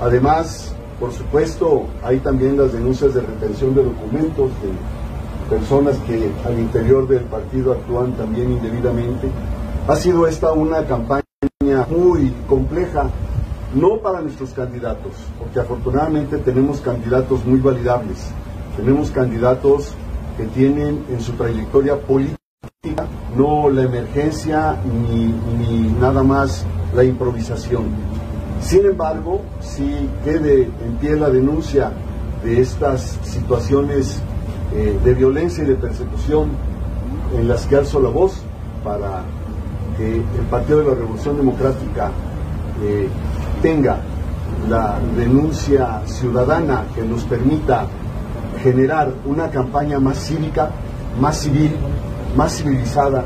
Además, 0.00 0.74
por 1.00 1.10
supuesto, 1.12 1.86
hay 2.04 2.18
también 2.18 2.58
las 2.58 2.72
denuncias 2.72 3.14
de 3.14 3.22
retención 3.22 3.74
de 3.74 3.84
documentos 3.84 4.50
de 4.60 5.56
personas 5.56 5.96
que 6.06 6.30
al 6.44 6.58
interior 6.58 7.08
del 7.08 7.22
partido 7.24 7.72
actúan 7.72 8.12
también 8.12 8.52
indebidamente. 8.52 9.30
Ha 9.86 9.96
sido 9.96 10.26
esta 10.26 10.52
una 10.52 10.84
campaña 10.84 11.22
muy 11.88 12.34
compleja 12.46 13.08
no 13.74 13.98
para 13.98 14.20
nuestros 14.20 14.50
candidatos, 14.50 15.12
porque 15.38 15.60
afortunadamente 15.60 16.38
tenemos 16.38 16.80
candidatos 16.80 17.44
muy 17.44 17.60
validables, 17.60 18.30
tenemos 18.76 19.10
candidatos 19.10 19.92
que 20.36 20.44
tienen 20.44 21.04
en 21.10 21.20
su 21.20 21.32
trayectoria 21.32 22.00
política 22.00 22.38
no 23.36 23.68
la 23.70 23.82
emergencia 23.82 24.76
ni, 24.84 25.90
nada 26.00 26.22
más 26.22 26.64
la 26.94 27.04
improvisación. 27.04 27.84
Sin 28.60 28.86
embargo, 28.86 29.42
si 29.60 30.08
quede 30.24 30.62
en 30.62 30.96
pie 31.00 31.16
la 31.16 31.28
denuncia 31.28 31.92
de 32.44 32.60
estas 32.60 33.18
situaciones 33.22 34.20
eh, 34.74 34.98
de 35.04 35.14
violencia 35.14 35.64
y 35.64 35.66
de 35.66 35.74
persecución 35.74 36.50
en 37.36 37.48
las 37.48 37.66
que 37.66 37.76
alzo 37.76 38.00
la 38.00 38.10
voz 38.10 38.42
para 38.84 39.22
que 39.96 40.16
el 40.16 40.46
Partido 40.50 40.78
de 40.78 40.84
la 40.86 40.94
Revolución 40.94 41.36
Democrática 41.36 42.10
eh, 42.82 43.08
tenga 43.62 44.00
la 44.68 44.98
denuncia 45.16 46.02
ciudadana 46.06 46.84
que 46.94 47.02
nos 47.02 47.24
permita 47.24 47.86
generar 48.62 49.12
una 49.24 49.50
campaña 49.50 49.98
más 49.98 50.18
cívica, 50.18 50.70
más 51.20 51.38
civil, 51.38 51.74
más 52.36 52.58
civilizada 52.58 53.24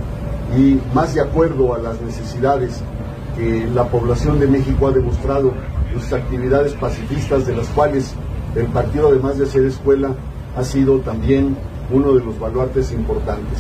y 0.57 0.79
más 0.95 1.15
de 1.15 1.23
acuerdo 1.23 1.75
a 1.75 1.79
las 1.79 2.01
necesidades 2.01 2.83
que 3.37 3.67
la 3.75 3.85
población 3.85 4.39
de 4.39 4.47
México 4.47 4.89
ha 4.89 4.93
demostrado 4.93 5.53
en 5.93 6.01
sus 6.01 6.13
actividades 6.13 6.75
pacifistas, 6.75 7.47
de 7.47 7.57
las 7.57 7.67
cuales 7.69 8.15
el 8.55 8.67
partido, 8.67 9.09
además 9.09 9.39
de 9.39 9.47
ser 9.47 9.65
escuela, 9.65 10.11
ha 10.57 10.65
sido 10.65 10.99
también 10.99 11.57
uno 11.91 12.13
de 12.13 12.25
los 12.25 12.39
baluartes 12.39 12.93
importantes. 12.93 13.59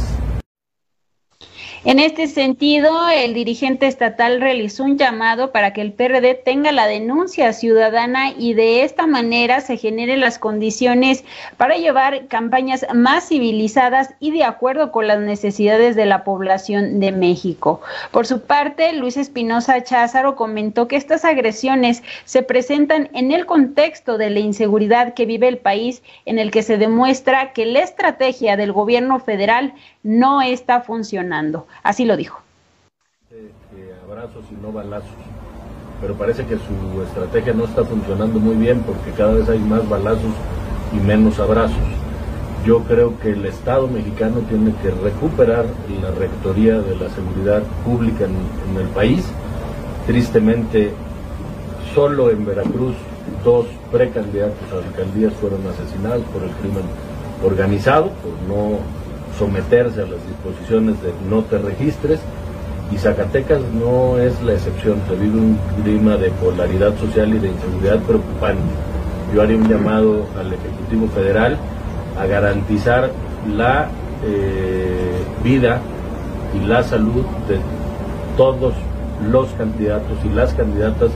En 1.84 1.98
este 1.98 2.28
sentido, 2.28 3.08
el 3.08 3.34
dirigente 3.34 3.88
estatal 3.88 4.40
realizó 4.40 4.84
un 4.84 4.98
llamado 4.98 5.50
para 5.50 5.72
que 5.72 5.80
el 5.80 5.92
PRD 5.92 6.34
tenga 6.34 6.70
la 6.70 6.86
denuncia 6.86 7.52
ciudadana 7.52 8.30
y 8.38 8.54
de 8.54 8.84
esta 8.84 9.08
manera 9.08 9.60
se 9.60 9.76
generen 9.76 10.20
las 10.20 10.38
condiciones 10.38 11.24
para 11.56 11.76
llevar 11.76 12.28
campañas 12.28 12.86
más 12.94 13.26
civilizadas 13.26 14.14
y 14.20 14.30
de 14.30 14.44
acuerdo 14.44 14.92
con 14.92 15.08
las 15.08 15.18
necesidades 15.18 15.96
de 15.96 16.06
la 16.06 16.22
población 16.22 17.00
de 17.00 17.10
México. 17.10 17.80
Por 18.12 18.28
su 18.28 18.42
parte, 18.42 18.92
Luis 18.92 19.16
Espinosa 19.16 19.82
Cházaro 19.82 20.36
comentó 20.36 20.86
que 20.86 20.94
estas 20.94 21.24
agresiones 21.24 22.04
se 22.24 22.44
presentan 22.44 23.10
en 23.12 23.32
el 23.32 23.44
contexto 23.44 24.18
de 24.18 24.30
la 24.30 24.38
inseguridad 24.38 25.14
que 25.14 25.26
vive 25.26 25.48
el 25.48 25.58
país, 25.58 26.04
en 26.26 26.38
el 26.38 26.52
que 26.52 26.62
se 26.62 26.78
demuestra 26.78 27.52
que 27.52 27.66
la 27.66 27.80
estrategia 27.80 28.56
del 28.56 28.70
gobierno 28.70 29.18
federal 29.18 29.74
no 30.04 30.42
está 30.42 30.80
funcionando. 30.82 31.66
Así 31.82 32.04
lo 32.04 32.16
dijo. 32.16 32.40
abrazos 34.08 34.44
y 34.50 34.62
no 34.62 34.72
balazos. 34.72 35.08
Pero 36.00 36.14
parece 36.14 36.44
que 36.44 36.56
su 36.56 37.02
estrategia 37.02 37.52
no 37.52 37.64
está 37.64 37.84
funcionando 37.84 38.40
muy 38.40 38.56
bien 38.56 38.80
porque 38.80 39.10
cada 39.12 39.34
vez 39.34 39.48
hay 39.48 39.60
más 39.60 39.88
balazos 39.88 40.32
y 40.92 40.96
menos 40.96 41.38
abrazos. 41.38 41.76
Yo 42.66 42.80
creo 42.84 43.18
que 43.18 43.30
el 43.32 43.44
Estado 43.46 43.88
mexicano 43.88 44.40
tiene 44.48 44.72
que 44.82 44.90
recuperar 44.90 45.64
la 46.00 46.10
rectoría 46.12 46.80
de 46.80 46.96
la 46.96 47.08
seguridad 47.10 47.62
pública 47.84 48.24
en, 48.24 48.80
el 48.80 48.88
país. 48.88 49.24
Tristemente, 50.06 50.92
solo 51.94 52.30
en 52.30 52.44
Veracruz 52.44 52.94
dos 53.44 53.66
precandidatos 53.90 54.72
a 54.72 54.86
alcaldías 54.86 55.32
fueron 55.34 55.60
asesinados 55.66 56.24
por 56.26 56.42
el 56.42 56.50
crimen 56.50 56.84
organizado, 57.44 58.10
por 58.22 58.32
no 58.48 58.78
someterse 59.38 60.02
a 60.02 60.06
las 60.06 60.26
disposiciones 60.26 61.02
de 61.02 61.12
no 61.28 61.42
te 61.42 61.58
registres 61.58 62.20
y 62.92 62.98
Zacatecas 62.98 63.60
no 63.72 64.18
es 64.18 64.40
la 64.42 64.52
excepción, 64.52 64.98
se 65.08 65.16
vive 65.16 65.38
un 65.38 65.58
clima 65.82 66.16
de 66.16 66.30
polaridad 66.30 66.94
social 66.98 67.34
y 67.34 67.38
de 67.38 67.48
inseguridad 67.48 67.98
preocupante. 68.00 68.60
Yo 69.34 69.40
haría 69.40 69.56
un 69.56 69.68
llamado 69.68 70.26
al 70.38 70.52
Ejecutivo 70.52 71.08
Federal 71.08 71.56
a 72.20 72.26
garantizar 72.26 73.10
la 73.56 73.88
eh, 74.24 75.24
vida 75.42 75.80
y 76.54 76.66
la 76.66 76.82
salud 76.82 77.24
de 77.48 77.58
todos 78.36 78.74
los 79.30 79.48
candidatos 79.52 80.18
y 80.24 80.28
las 80.28 80.52
candidatas 80.52 81.10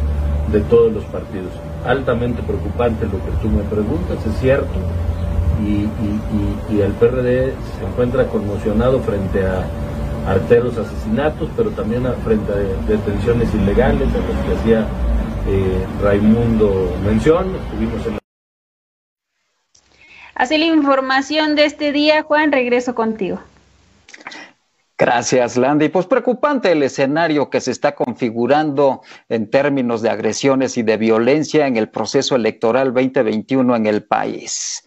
de 0.50 0.60
todos 0.60 0.92
los 0.92 1.04
partidos. 1.04 1.52
Altamente 1.84 2.42
preocupante 2.42 3.04
lo 3.04 3.12
que 3.12 3.36
tú 3.42 3.48
me 3.48 3.62
preguntas, 3.64 4.18
es 4.26 4.40
cierto, 4.40 4.66
y, 5.62 6.80
el 6.80 6.92
PRD 6.92 7.52
se 7.78 7.86
encuentra 7.86 8.26
conmocionado 8.26 9.00
frente 9.00 9.44
a 9.44 9.64
arteros 10.28 10.76
asesinatos, 10.76 11.48
pero 11.56 11.70
también 11.70 12.04
frente 12.24 12.52
a 12.52 12.56
detenciones 12.86 13.52
ilegales 13.54 14.08
a 14.14 14.18
las 14.18 14.46
que 14.46 14.54
hacía 14.60 14.80
eh, 15.48 15.86
Raimundo 16.02 16.92
mención. 17.04 17.54
Estuvimos 17.56 18.06
en 18.06 18.18
Así 20.34 20.58
la 20.58 20.66
información 20.66 21.54
de 21.54 21.64
este 21.64 21.92
día, 21.92 22.22
Juan, 22.22 22.52
regreso 22.52 22.94
contigo. 22.94 23.40
Gracias, 24.98 25.56
Landy. 25.58 25.90
Pues 25.90 26.06
preocupante 26.06 26.72
el 26.72 26.82
escenario 26.82 27.50
que 27.50 27.60
se 27.60 27.70
está 27.70 27.94
configurando 27.94 29.02
en 29.28 29.50
términos 29.50 30.00
de 30.00 30.08
agresiones 30.08 30.76
y 30.78 30.82
de 30.82 30.96
violencia 30.96 31.66
en 31.66 31.76
el 31.76 31.90
proceso 31.90 32.34
electoral 32.34 32.94
2021 32.94 33.76
en 33.76 33.86
el 33.86 34.04
país. 34.04 34.85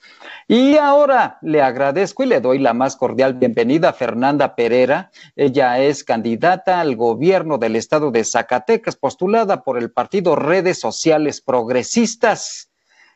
Y 0.52 0.78
ahora 0.78 1.38
le 1.44 1.62
agradezco 1.62 2.24
y 2.24 2.26
le 2.26 2.42
doy 2.42 2.58
la 2.58 2.74
más 2.74 2.96
cordial 2.96 3.36
bienvenida 3.36 3.90
a 3.90 3.94
Fernanda 3.94 4.56
Pereira. 4.56 5.12
Ella 5.36 5.78
es 5.78 6.04
candidata 6.04 6.80
al 6.80 6.96
gobierno 6.96 7.60
del 7.60 7.76
estado 7.76 8.10
de 8.10 8.24
Zacatecas, 8.24 8.96
postulada 8.96 9.62
por 9.62 9.78
el 9.78 9.92
partido 9.92 10.36
Redes 10.36 10.80
Sociales 10.80 11.40
Progresistas. 11.42 12.72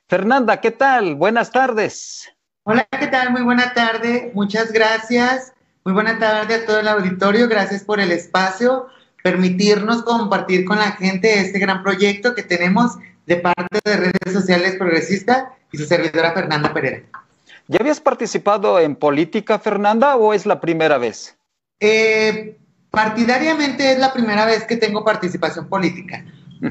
Fernanda, 0.08 0.62
¿qué 0.62 0.70
tal? 0.70 1.16
Buenas 1.16 1.52
tardes. 1.52 2.30
Hola, 2.66 2.88
¿qué 2.92 3.08
tal? 3.08 3.32
Muy 3.32 3.42
buena 3.42 3.74
tarde. 3.74 4.32
Muchas 4.36 4.72
gracias. 4.72 5.54
Muy 5.86 5.96
buena 5.96 6.20
tarde 6.20 6.54
a 6.54 6.66
todo 6.68 6.82
el 6.82 6.88
auditorio. 6.88 7.48
Gracias 7.48 7.84
por 7.84 8.00
el 8.00 8.12
espacio, 8.12 8.90
permitirnos 9.24 10.04
compartir 10.04 10.66
con 10.66 10.78
la 10.78 10.92
gente 10.92 11.40
este 11.40 11.58
gran 11.58 11.82
proyecto 11.82 12.36
que 12.36 12.44
tenemos 12.44 12.92
de 13.26 13.38
parte 13.38 13.80
de 13.84 13.98
Redes 13.98 14.34
Sociales 14.34 14.76
Progresistas 14.76 15.46
y 15.72 15.80
su 15.80 15.86
servidora 15.86 16.34
Fernanda 16.34 16.72
Pereira. 16.72 17.23
¿Ya 17.68 17.80
habías 17.80 18.00
participado 18.00 18.80
en 18.80 18.96
política, 18.96 19.60
Fernanda, 19.60 20.16
o 20.16 20.34
es 20.34 20.46
la 20.46 20.60
primera 20.60 20.98
vez? 20.98 21.38
Eh, 21.80 22.58
partidariamente 22.92 23.92
es 23.92 24.00
la 24.00 24.14
primera 24.14 24.46
vez 24.46 24.66
que 24.66 24.78
tengo 24.78 25.04
participación 25.04 25.68
política, 25.68 26.24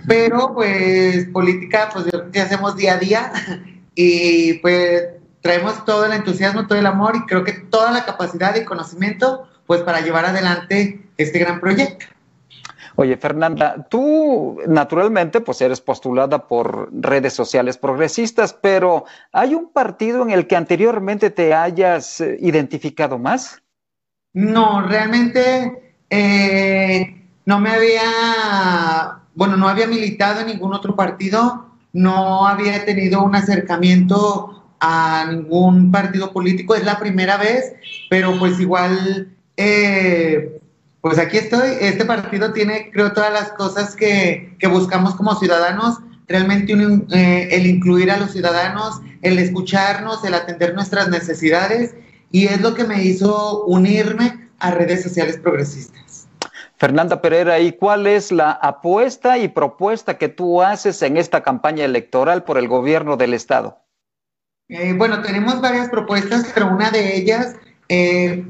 pero 0.07 0.55
pues 0.55 1.26
política, 1.33 1.90
pues 1.92 2.07
que 2.33 2.40
hacemos 2.40 2.76
día 2.76 2.94
a 2.94 2.98
día 2.98 3.33
y 3.94 4.55
pues 4.55 5.05
traemos 5.40 5.85
todo 5.85 6.07
el 6.07 6.12
entusiasmo, 6.12 6.66
todo 6.66 6.78
el 6.78 6.87
amor 6.87 7.16
y 7.16 7.26
creo 7.26 7.44
que 7.44 7.52
toda 7.52 7.90
la 7.90 8.05
capacidad 8.05 8.55
y 8.55 8.64
conocimiento 8.64 9.48
pues 9.66 9.83
para 9.83 10.00
llevar 10.00 10.24
adelante 10.24 11.00
este 11.16 11.38
gran 11.38 11.61
proyecto. 11.61 12.07
Oye, 12.96 13.16
Fernanda, 13.16 13.87
tú 13.88 14.59
naturalmente 14.66 15.40
pues 15.40 15.61
eres 15.61 15.81
postulada 15.81 16.46
por 16.46 16.90
redes 16.92 17.33
sociales 17.33 17.78
progresistas, 17.78 18.52
pero 18.52 19.05
¿hay 19.33 19.55
un 19.55 19.72
partido 19.72 20.22
en 20.22 20.31
el 20.31 20.46
que 20.46 20.57
anteriormente 20.57 21.31
te 21.31 21.55
hayas 21.55 22.20
eh, 22.20 22.37
identificado 22.40 23.18
más? 23.18 23.62
No, 24.35 24.83
realmente 24.87 25.94
eh, 26.11 27.26
no 27.46 27.59
me 27.61 27.70
había, 27.70 29.20
bueno, 29.35 29.57
no 29.57 29.68
había 29.68 29.87
militado 29.87 30.40
en 30.40 30.48
ningún 30.48 30.74
otro 30.74 30.94
partido, 30.94 31.66
no 31.92 32.46
había 32.46 32.85
tenido 32.85 33.22
un 33.22 33.35
acercamiento 33.35 34.62
a 34.81 35.26
ningún 35.31 35.90
partido 35.92 36.33
político, 36.33 36.74
es 36.74 36.85
la 36.85 36.98
primera 36.98 37.37
vez, 37.37 37.74
pero 38.11 38.38
pues 38.38 38.59
igual 38.59 39.28
eh, 39.57 40.61
pues 41.02 41.18
aquí 41.18 41.36
estoy. 41.36 41.76
Este 41.80 42.04
partido 42.04 42.52
tiene, 42.52 42.90
creo, 42.92 43.12
todas 43.12 43.32
las 43.32 43.52
cosas 43.52 43.94
que, 43.96 44.56
buscamos 44.70 45.16
como 45.16 45.34
ciudadanos. 45.34 45.98
Realmente 46.28 46.72
eh, 46.72 47.48
el 47.50 47.66
incluir 47.66 48.10
a 48.10 48.16
los 48.16 48.30
ciudadanos, 48.30 49.02
el 49.20 49.38
escucharnos, 49.38 50.24
el 50.24 50.32
atender 50.32 50.74
nuestras 50.74 51.08
necesidades. 51.08 51.94
Y 52.30 52.46
es 52.46 52.60
lo 52.60 52.74
que 52.74 52.84
me 52.84 53.02
hizo 53.02 53.64
unirme 53.64 54.48
a 54.60 54.70
redes 54.70 55.02
sociales 55.02 55.36
progresistas. 55.36 56.28
Fernanda 56.76 57.20
Pereira, 57.20 57.58
¿y 57.58 57.72
cuál 57.72 58.06
es 58.06 58.30
la 58.30 58.52
apuesta 58.52 59.38
y 59.38 59.48
propuesta 59.48 60.18
que 60.18 60.28
tú 60.28 60.62
haces 60.62 61.02
en 61.02 61.16
esta 61.16 61.42
campaña 61.42 61.84
electoral 61.84 62.44
por 62.44 62.58
el 62.58 62.68
gobierno 62.68 63.16
del 63.16 63.34
Estado? 63.34 63.80
Eh, 64.68 64.94
bueno, 64.96 65.20
tenemos 65.20 65.60
varias 65.60 65.88
propuestas, 65.88 66.50
pero 66.54 66.68
una 66.68 66.90
de 66.90 67.16
ellas, 67.16 67.56
eh, 67.88 68.44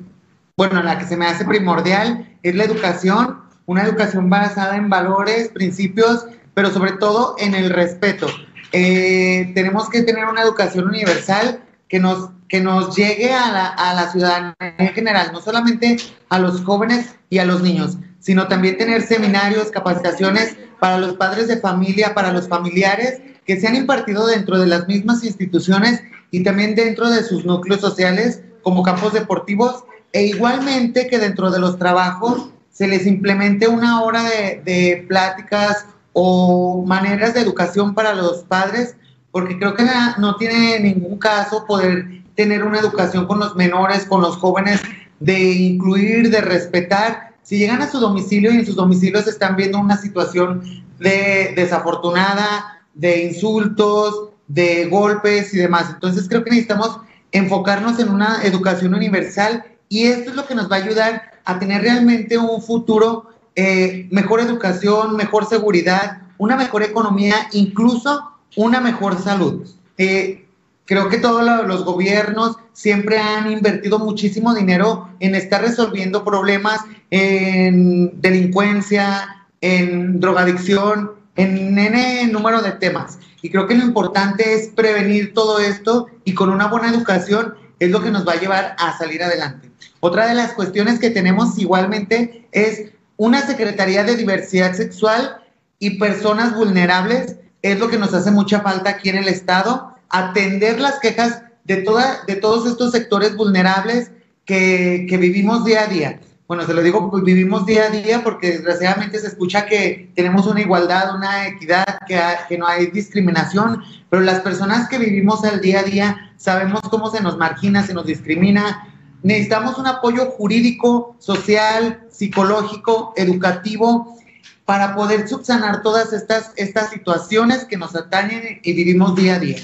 bueno, 0.57 0.83
la 0.83 0.99
que 0.99 1.07
se 1.07 1.17
me 1.17 1.27
hace 1.27 1.47
primordial 1.47 2.32
es 2.43 2.55
la 2.55 2.65
educación, 2.65 3.39
una 3.67 3.85
educación 3.85 4.29
basada 4.29 4.77
en 4.77 4.89
valores, 4.89 5.49
principios, 5.49 6.27
pero 6.55 6.71
sobre 6.71 6.93
todo 6.93 7.37
en 7.39 7.55
el 7.55 7.71
respeto. 7.71 8.27
Eh, 8.73 9.53
tenemos 9.55 9.89
que 9.89 10.03
tener 10.03 10.25
una 10.25 10.43
educación 10.43 10.89
universal 10.89 11.63
que 11.89 12.01
nos, 12.01 12.31
que 12.49 12.61
nos 12.61 12.97
llegue 12.97 13.33
a 13.33 13.53
la, 13.53 13.67
a 13.67 13.95
la 13.95 14.11
ciudadanía 14.11 14.55
en 14.61 14.89
general, 14.89 15.31
no 15.33 15.41
solamente 15.41 15.99
a 16.31 16.39
los 16.39 16.63
jóvenes 16.63 17.15
y 17.31 17.39
a 17.39 17.45
los 17.45 17.63
niños, 17.63 17.99
sino 18.19 18.49
también 18.49 18.79
tener 18.79 19.03
seminarios, 19.03 19.71
capacitaciones 19.71 20.57
para 20.81 20.99
los 20.99 21.15
padres 21.15 21.49
de 21.49 21.59
familia, 21.59 22.15
para 22.15 22.33
los 22.33 22.49
familiares, 22.49 23.21
que 23.47 23.61
se 23.61 23.69
han 23.69 23.77
impartido 23.77 24.27
dentro 24.27 24.59
de 24.59 24.67
las 24.67 24.87
mismas 24.89 25.25
instituciones 25.25 26.03
y 26.31 26.43
también 26.43 26.75
dentro 26.75 27.11
de 27.11 27.23
sus 27.23 27.45
núcleos 27.45 27.81
sociales, 27.81 28.43
como 28.63 28.83
campos 28.83 29.13
deportivos 29.13 29.85
e 30.13 30.27
igualmente 30.27 31.07
que 31.07 31.19
dentro 31.19 31.51
de 31.51 31.59
los 31.59 31.79
trabajos 31.79 32.51
se 32.71 32.87
les 32.87 33.07
implemente 33.07 33.69
una 33.69 34.03
hora 34.03 34.23
de, 34.23 35.05
pláticas 35.09 35.87
o 36.13 36.85
maneras 36.87 37.35
de 37.35 37.41
educación 37.41 37.95
para 37.95 38.15
los 38.15 38.45
padres, 38.45 38.97
porque 39.31 39.59
creo 39.59 39.75
que 39.75 39.85
no 40.19 40.37
tiene 40.37 40.81
ningún 40.81 41.19
caso 41.19 41.65
poder 41.67 42.23
tener 42.35 42.65
una 42.65 42.79
educación 42.79 43.27
con 43.27 43.39
los 43.39 43.57
menores, 43.57 44.05
con 44.05 44.21
los 44.21 44.37
jóvenes, 44.37 44.81
de 45.21 45.53
incluir, 45.53 46.31
de 46.31 46.41
respetar. 46.41 47.35
Si 47.43 47.59
llegan 47.59 47.83
a 47.83 47.91
su 47.91 47.99
domicilio 47.99 48.53
y 48.53 48.57
en 48.57 48.67
sus 48.67 48.77
domicilios 48.77 49.27
están 49.27 49.57
viendo 49.57 49.79
una 49.79 49.97
situación 49.97 50.63
de 50.99 51.53
desafortunada 51.57 52.83
de 52.95 53.25
insultos, 53.25 54.31
de 54.49 54.87
golpes 54.87 55.53
y 55.55 55.59
demás. 55.59 55.91
Entonces 55.91 56.29
creo 56.29 56.45
que 56.45 56.51
necesitamos 56.51 57.01
enfocarnos 57.31 57.99
en 57.99 58.11
una 58.11 58.43
educación 58.43 58.95
universal 58.95 59.65
y 59.93 60.07
esto 60.07 60.31
es 60.31 60.37
lo 60.37 60.47
que 60.47 60.55
nos 60.55 60.73
va 60.73 60.77
a 60.77 60.79
ayudar 60.79 61.33
a 61.45 61.59
tener 61.59 61.83
realmente 61.83 62.39
un 62.39 62.63
futuro, 62.63 63.29
eh, 63.55 64.09
mejor 64.11 64.41
educación, 64.41 65.17
mejor 65.17 65.45
seguridad, 65.45 66.23
una 66.39 66.57
mejor 66.57 66.83
economía, 66.83 67.35
incluso 67.53 68.33
una 68.57 68.81
mejor 68.81 69.23
salud. 69.23 69.69
Eh, 69.99 70.47
creo 70.87 71.11
que 71.11 71.19
todos 71.19 71.45
los 71.67 71.85
gobiernos 71.85 72.57
siempre 72.73 73.19
han 73.19 73.53
invertido 73.53 73.99
muchísimo 73.99 74.55
dinero 74.55 75.11
en 75.21 75.35
estar 75.35 75.61
resolviendo 75.61 76.25
problemas 76.25 76.81
en 77.11 78.19
delincuencia, 78.19 79.47
en 79.61 80.21
drogadicción, 80.21 81.11
en 81.37 81.79
N 81.79 82.29
número 82.29 82.63
de 82.63 82.73
temas. 82.73 83.19
Y 83.43 83.51
creo 83.51 83.67
que 83.67 83.75
lo 83.75 83.85
importante 83.85 84.55
es 84.55 84.69
prevenir 84.69 85.35
todo 85.35 85.61
esto 85.61 86.07
y 86.25 86.33
con 86.33 86.49
una 86.49 86.69
buena 86.69 86.89
educación 86.89 87.57
es 87.79 87.91
lo 87.91 88.03
que 88.03 88.11
nos 88.11 88.27
va 88.27 88.33
a 88.33 88.41
llevar 88.41 88.75
a 88.79 88.97
salir 88.97 89.23
adelante. 89.23 89.72
Otra 90.01 90.27
de 90.27 90.35
las 90.35 90.53
cuestiones 90.53 90.99
que 90.99 91.11
tenemos 91.11 91.59
igualmente 91.59 92.49
es 92.53 92.93
una 93.17 93.47
Secretaría 93.47 94.05
de 94.05 94.17
Diversidad 94.17 94.75
Sexual 94.75 95.43
y 95.79 95.99
Personas 95.99 96.55
Vulnerables. 96.55 97.37
Es 97.63 97.79
lo 97.79 97.89
que 97.89 97.99
nos 97.99 98.15
hace 98.15 98.31
mucha 98.31 98.61
falta 98.61 98.91
aquí 98.91 99.09
en 99.09 99.19
el 99.19 99.29
Estado, 99.29 99.95
atender 100.09 100.81
las 100.81 100.99
quejas 100.99 101.43
de, 101.65 101.79
toda, 101.79 102.23
de 102.27 102.37
todos 102.37 102.69
estos 102.69 102.93
sectores 102.93 103.37
vulnerables 103.37 104.11
que, 104.45 105.07
que 105.09 105.17
vivimos 105.17 105.65
día 105.65 105.83
a 105.83 105.87
día 105.87 106.21
bueno, 106.53 106.67
se 106.67 106.75
lo 106.75 106.83
digo, 106.83 107.11
pues 107.11 107.25
vivimos 107.25 107.65
día 107.65 107.85
a 107.85 107.89
día 107.89 108.23
porque 108.23 108.51
desgraciadamente 108.51 109.19
se 109.19 109.29
escucha 109.29 109.65
que 109.65 110.13
tenemos 110.15 110.47
una 110.47 110.61
igualdad, 110.61 111.17
una 111.17 111.47
equidad, 111.47 111.87
que, 112.07 112.21
que 112.47 112.59
no 112.59 112.67
hay 112.67 112.89
discriminación, 112.89 113.83
pero 114.11 114.23
las 114.23 114.41
personas 114.41 114.87
que 114.87 114.99
vivimos 114.99 115.43
al 115.45 115.63
día 115.63 115.81
a 115.81 115.85
día 115.85 116.35
sabemos 116.37 116.83
cómo 116.83 117.11
se 117.11 117.23
nos 117.23 117.39
margina, 117.39 117.87
se 117.87 117.95
nos 117.95 118.05
discrimina. 118.05 118.87
Necesitamos 119.23 119.79
un 119.79 119.87
apoyo 119.87 120.27
jurídico, 120.33 121.17
social, 121.19 122.07
psicológico, 122.11 123.13
educativo, 123.17 124.19
para 124.65 124.95
poder 124.95 125.29
subsanar 125.29 125.83
todas 125.83 126.13
estas, 126.13 126.53
estas 126.57 126.91
situaciones 126.91 127.65
que 127.65 127.77
nos 127.77 127.95
atañen 127.95 128.61
y 128.63 128.73
vivimos 128.73 129.15
día 129.17 129.35
a 129.35 129.39
día. 129.39 129.59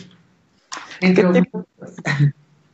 Entre 1.00 1.24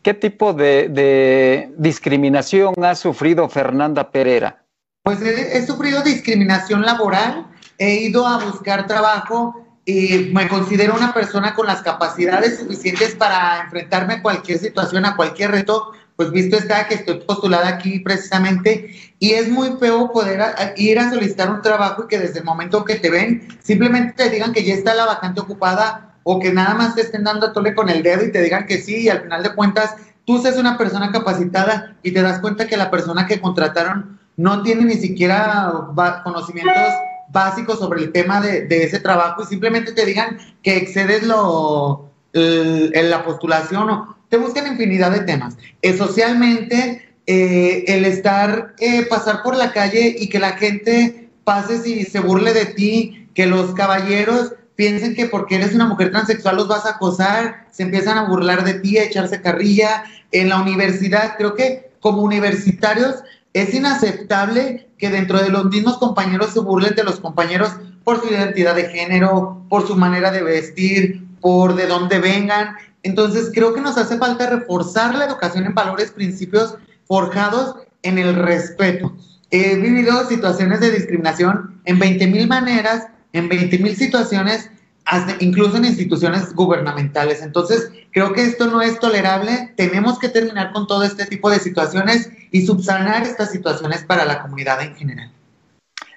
¿Qué 0.04 0.12
tipo 0.12 0.52
de, 0.52 1.70
discriminación 1.78 2.74
ha 2.84 2.94
sufrido 2.94 3.48
Fernanda 3.48 4.10
Pereira? 4.10 4.62
Pues 5.02 5.22
he, 5.22 5.66
sufrido 5.66 6.02
discriminación 6.02 6.82
laboral, 6.82 7.46
he 7.78 7.94
ido 8.02 8.26
a 8.26 8.44
buscar 8.44 8.86
trabajo 8.86 9.64
y 9.86 10.30
me 10.34 10.46
considero 10.46 10.94
una 10.94 11.14
persona 11.14 11.54
con 11.54 11.66
las 11.66 11.80
capacidades 11.80 12.58
suficientes 12.58 13.14
para 13.14 13.62
enfrentarme 13.64 14.14
a 14.14 14.22
cualquier 14.22 14.58
situación, 14.58 15.06
a 15.06 15.16
cualquier 15.16 15.52
reto, 15.52 15.92
pues 16.16 16.30
visto 16.30 16.56
está 16.56 16.86
que 16.86 16.94
estoy 16.94 17.20
postulada 17.20 17.68
aquí 17.68 17.98
precisamente 17.98 18.94
y 19.18 19.32
es 19.32 19.48
muy 19.48 19.76
feo 19.80 20.12
poder 20.12 20.40
ir 20.76 20.98
a 20.98 21.10
solicitar 21.10 21.50
un 21.50 21.62
trabajo 21.62 22.04
y 22.04 22.08
que 22.08 22.18
desde 22.18 22.38
el 22.38 22.44
momento 22.44 22.84
que 22.84 22.96
te 22.96 23.10
ven 23.10 23.48
simplemente 23.62 24.12
te 24.12 24.30
digan 24.30 24.52
que 24.52 24.64
ya 24.64 24.74
está 24.74 24.94
la 24.94 25.06
vacante 25.06 25.40
ocupada 25.40 26.14
o 26.22 26.38
que 26.38 26.52
nada 26.52 26.74
más 26.74 26.94
te 26.94 27.02
estén 27.02 27.24
dando 27.24 27.46
a 27.46 27.52
tole 27.52 27.74
con 27.74 27.88
el 27.88 28.02
dedo 28.02 28.24
y 28.24 28.32
te 28.32 28.42
digan 28.42 28.66
que 28.66 28.78
sí 28.78 29.02
y 29.02 29.08
al 29.08 29.22
final 29.22 29.42
de 29.42 29.54
cuentas 29.54 29.96
tú 30.24 30.40
seas 30.40 30.56
una 30.56 30.78
persona 30.78 31.10
capacitada 31.10 31.96
y 32.02 32.12
te 32.12 32.22
das 32.22 32.40
cuenta 32.40 32.66
que 32.66 32.76
la 32.76 32.90
persona 32.90 33.26
que 33.26 33.40
contrataron 33.40 34.18
no 34.36 34.62
tiene 34.62 34.84
ni 34.84 34.94
siquiera 34.94 35.72
conocimientos 36.22 36.94
básicos 37.28 37.78
sobre 37.78 38.02
el 38.02 38.12
tema 38.12 38.40
de, 38.40 38.66
ese 38.70 39.00
trabajo 39.00 39.42
y 39.42 39.46
simplemente 39.46 39.92
te 39.92 40.06
digan 40.06 40.38
que 40.62 40.76
excedes 40.76 41.24
lo, 41.24 42.10
en 42.34 43.10
la 43.10 43.24
postulación 43.24 43.88
o 43.88 44.14
te 44.28 44.36
buscan 44.36 44.66
infinidad 44.66 45.12
de 45.12 45.20
temas. 45.20 45.56
Eh, 45.80 45.96
socialmente, 45.96 47.08
eh, 47.26 47.84
el 47.86 48.04
estar, 48.04 48.74
eh, 48.80 49.06
pasar 49.06 49.44
por 49.44 49.56
la 49.56 49.72
calle 49.72 50.16
y 50.18 50.28
que 50.28 50.40
la 50.40 50.52
gente 50.52 51.30
pase 51.44 51.88
y 51.88 52.04
se 52.04 52.18
burle 52.18 52.52
de 52.52 52.66
ti, 52.66 53.28
que 53.34 53.46
los 53.46 53.74
caballeros 53.74 54.52
piensen 54.74 55.14
que 55.14 55.26
porque 55.26 55.54
eres 55.54 55.74
una 55.74 55.86
mujer 55.86 56.10
transexual 56.10 56.56
los 56.56 56.66
vas 56.66 56.84
a 56.84 56.96
acosar, 56.96 57.66
se 57.70 57.84
empiezan 57.84 58.18
a 58.18 58.24
burlar 58.28 58.64
de 58.64 58.74
ti, 58.74 58.98
a 58.98 59.04
echarse 59.04 59.40
carrilla. 59.40 60.04
En 60.32 60.48
la 60.48 60.60
universidad, 60.60 61.36
creo 61.36 61.54
que 61.54 61.92
como 62.00 62.22
universitarios 62.22 63.22
es 63.52 63.72
inaceptable 63.72 64.88
que 64.98 65.10
dentro 65.10 65.40
de 65.40 65.50
los 65.50 65.66
mismos 65.66 65.98
compañeros 65.98 66.52
se 66.52 66.58
burlen 66.58 66.96
de 66.96 67.04
los 67.04 67.20
compañeros 67.20 67.70
por 68.02 68.20
su 68.20 68.34
identidad 68.34 68.74
de 68.74 68.88
género, 68.88 69.64
por 69.68 69.86
su 69.86 69.94
manera 69.94 70.32
de 70.32 70.42
vestir, 70.42 71.24
por 71.44 71.74
de 71.74 71.86
dónde 71.86 72.20
vengan. 72.20 72.74
Entonces 73.02 73.50
creo 73.52 73.74
que 73.74 73.82
nos 73.82 73.98
hace 73.98 74.16
falta 74.16 74.48
reforzar 74.48 75.14
la 75.14 75.26
educación 75.26 75.66
en 75.66 75.74
valores, 75.74 76.10
principios 76.10 76.78
forjados 77.06 77.76
en 78.02 78.16
el 78.16 78.34
respeto. 78.34 79.14
He 79.50 79.76
vivido 79.76 80.26
situaciones 80.26 80.80
de 80.80 80.90
discriminación 80.90 81.82
en 81.84 81.98
20 81.98 82.26
mil 82.28 82.48
maneras 82.48 83.08
en 83.34 83.48
20 83.48 83.78
mil 83.80 83.94
situaciones, 83.94 84.70
incluso 85.40 85.76
en 85.76 85.84
instituciones 85.84 86.54
gubernamentales. 86.54 87.42
Entonces, 87.42 87.90
creo 88.12 88.32
que 88.32 88.42
esto 88.44 88.68
no 88.68 88.80
es 88.80 88.98
tolerable. 88.98 89.74
Tenemos 89.76 90.18
que 90.18 90.30
terminar 90.30 90.72
con 90.72 90.86
todo 90.86 91.02
este 91.02 91.26
tipo 91.26 91.50
de 91.50 91.58
situaciones 91.58 92.30
y 92.52 92.64
subsanar 92.64 93.24
estas 93.24 93.50
situaciones 93.50 94.04
para 94.04 94.24
la 94.24 94.40
comunidad 94.40 94.80
en 94.80 94.94
general. 94.94 95.30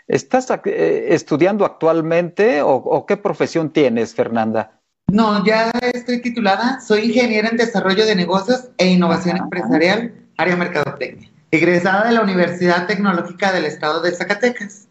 ¿Estás 0.08 0.48
eh, 0.66 1.08
estudiando 1.10 1.66
actualmente 1.66 2.62
o, 2.62 3.06
qué 3.06 3.18
profesión 3.18 3.72
tienes, 3.72 4.16
Fernanda? 4.16 4.77
No, 5.10 5.46
ya 5.46 5.72
estoy 5.94 6.22
titulada. 6.22 6.82
Soy 6.82 7.06
ingeniera 7.06 7.48
en 7.50 7.58
desarrollo 7.58 8.06
de 8.06 8.16
negocios 8.16 8.70
e 8.78 8.88
innovación 8.88 9.38
empresarial, 9.38 10.14
área 10.38 10.56
mercadotecnia, 10.58 11.30
egresada 11.50 12.06
de 12.06 12.14
la 12.14 12.22
Universidad 12.22 12.88
Tecnológica 12.88 13.54
del 13.54 13.66
Estado 13.66 14.02
de 14.02 14.12
Zacatecas. 14.12 14.88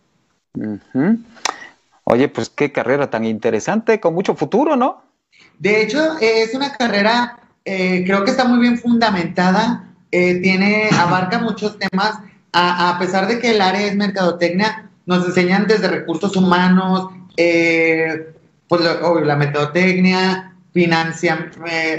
Oye, 2.04 2.28
pues 2.28 2.48
qué 2.48 2.72
carrera 2.72 3.10
tan 3.10 3.26
interesante, 3.26 4.00
con 4.00 4.14
mucho 4.14 4.34
futuro, 4.34 4.74
¿no? 4.74 5.02
De 5.58 5.82
hecho, 5.82 6.16
es 6.20 6.54
una 6.54 6.72
carrera, 6.72 7.38
eh, 7.66 8.02
creo 8.06 8.24
que 8.24 8.30
está 8.30 8.44
muy 8.44 8.60
bien 8.60 8.78
fundamentada, 8.78 9.92
eh, 10.10 10.36
tiene, 10.40 10.88
abarca 10.98 11.38
muchos 11.40 11.78
temas, 11.78 12.18
a, 12.52 12.96
pesar 12.98 13.26
de 13.26 13.38
que 13.38 13.50
el 13.50 13.60
área 13.60 13.86
es 13.86 13.96
mercadotecnia, 13.96 14.88
nos 15.04 15.26
enseñan 15.26 15.66
desde 15.66 15.88
recursos 15.88 16.34
humanos, 16.36 17.10
eh, 17.36 18.32
pues 18.68 18.82
la 18.82 19.36
mercadotecnia, 19.36 20.56
financia, 20.76 21.50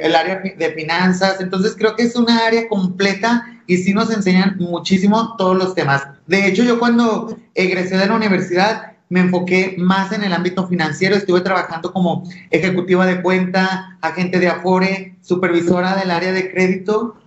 el 0.04 0.16
área 0.16 0.40
de 0.40 0.72
finanzas, 0.74 1.42
entonces 1.42 1.76
creo 1.76 1.96
que 1.96 2.04
es 2.04 2.16
una 2.16 2.46
área 2.46 2.68
completa 2.68 3.44
y 3.66 3.78
sí 3.78 3.92
nos 3.92 4.12
enseñan 4.12 4.56
muchísimo 4.60 5.36
todos 5.36 5.58
los 5.58 5.74
temas. 5.74 6.04
De 6.28 6.46
hecho, 6.46 6.64
yo 6.64 6.78
cuando 6.78 7.36
egresé 7.56 7.98
de 7.98 8.06
la 8.06 8.16
universidad, 8.16 8.94
me 9.10 9.22
enfoqué 9.22 9.76
más 9.80 10.12
en 10.12 10.24
el 10.24 10.32
ámbito 10.32 10.68
financiero, 10.68 11.16
estuve 11.16 11.42
trabajando 11.42 11.92
como 11.92 12.30
ejecutiva 12.52 13.08
de 13.08 13.22
cuenta, 13.24 13.98
agente 14.02 14.38
de 14.40 14.50
Afore, 14.50 15.16
supervisora 15.22 15.96
del 15.96 16.12
área 16.12 16.32
de 16.32 16.52
crédito. 16.52 17.18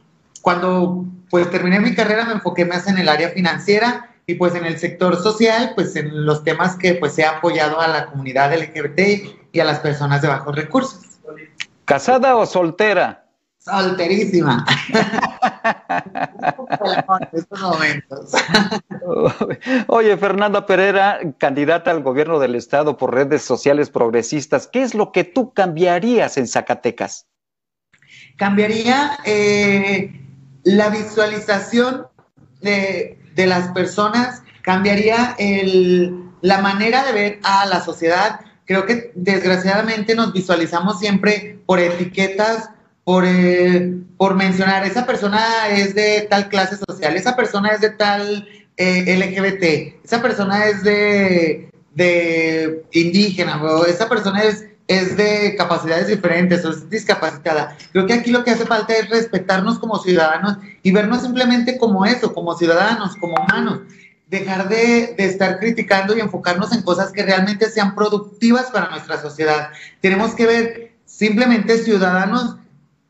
Cuando 0.43 1.05
pues 1.31 1.51
terminé 1.51 1.81
mi 1.81 1.95
carrera 1.95 2.27
me 2.27 2.35
enfoqué 2.35 2.65
más 2.65 2.87
en 2.87 2.99
el 2.99 3.09
área 3.09 3.31
financiera 3.31 4.10
y 4.27 4.35
pues 4.35 4.55
en 4.55 4.65
el 4.65 4.79
sector 4.79 5.17
social, 5.21 5.73
pues 5.75 5.97
en 5.97 6.25
los 6.25 6.45
temas 6.45 6.77
que 6.77 6.95
pues 6.95 7.19
he 7.19 7.25
apoyado 7.25 7.81
a 7.81 7.89
la 7.89 8.07
comunidad 8.07 8.55
LGBT 8.57 9.01
y 9.53 9.61
a 9.61 9.65
las 9.65 9.81
personas 9.81 10.23
de 10.23 10.29
bajos 10.29 10.55
recursos. 10.55 11.01
¿Casada 11.85 12.37
o 12.37 12.47
soltera? 12.47 13.27
Solterísima. 13.59 14.65
Oye, 19.89 20.17
Fernanda 20.17 20.67
Pereira, 20.67 21.21
candidata 21.39 21.91
al 21.91 22.03
gobierno 22.03 22.39
del 22.39 22.55
estado 22.55 22.97
por 22.97 23.15
redes 23.15 23.43
sociales 23.43 23.91
progresistas, 23.91 24.67
¿qué 24.67 24.83
es 24.83 24.95
lo 24.95 25.13
que 25.13 25.25
tú 25.25 25.53
cambiarías 25.53 26.37
en 26.37 26.47
Zacatecas? 26.47 27.27
Cambiaría 28.37 29.19
eh, 29.25 30.13
la 30.65 30.89
visualización 30.89 32.07
de, 32.63 33.19
las 33.37 33.69
personas, 33.69 34.43
cambiaría 34.63 35.37
la 36.41 36.61
manera 36.61 37.05
de 37.05 37.13
ver 37.13 37.41
a 37.43 37.67
la 37.67 37.81
sociedad. 37.83 38.41
Creo 38.67 38.87
que 38.87 39.13
desgraciadamente 39.15 40.15
nos 40.15 40.33
visualizamos 40.33 40.99
siempre 40.99 41.59
por 41.67 41.81
etiquetas 41.81 42.71
por, 43.05 43.25
eh, 43.27 43.93
por 44.17 44.35
mencionar, 44.37 44.85
esa 44.85 45.07
persona 45.07 45.69
es 45.71 45.95
de 45.95 46.27
tal 46.31 46.49
clase 46.49 46.77
social, 46.77 47.17
esa 47.17 47.35
persona 47.35 47.71
es 47.71 47.81
de 47.81 47.91
tal 47.91 48.49
eh, 48.77 49.17
LGBT, 49.17 50.05
esa 50.05 50.23
persona 50.23 50.67
es 50.67 50.85
de, 50.85 51.71
de 51.95 52.85
indígena, 52.93 53.61
esa 53.89 54.09
persona 54.09 54.43
es, 54.45 54.65
es 54.91 55.17
de 55.17 55.55
capacidades 55.57 56.09
diferentes 56.09 56.65
o 56.65 56.71
es 56.71 56.91
discapacitada. 56.91 57.77
Creo 57.93 58.07
que 58.07 58.13
aquí 58.13 58.33
lo 58.33 58.43
que 58.43 58.51
hace 58.51 58.67
falta 58.67 58.93
es 58.93 59.09
respetarnos 59.09 59.79
como 59.79 60.01
ciudadanos 60.01 60.57
y 60.83 60.91
vernos 60.91 61.23
simplemente 61.23 61.79
como 61.79 62.05
eso, 62.05 62.35
como 62.35 62.57
ciudadanos, 62.57 63.15
como 63.17 63.35
humanos. 63.35 63.83
dejar 64.27 64.69
de, 64.69 65.15
de, 65.17 65.25
estar 65.27 65.61
criticando 65.61 66.17
y 66.17 66.21
enfocarnos 66.21 66.73
en 66.73 66.83
cosas 66.83 67.13
que 67.13 67.23
realmente 67.23 67.69
sean 67.71 67.95
productivas 67.95 68.67
para 68.73 68.91
nuestra 68.91 69.21
sociedad. 69.21 69.71
Tenemos 70.01 70.35
que 70.35 70.47
ver 70.47 70.93
simplemente 71.05 71.79
ciudadanos 71.79 72.57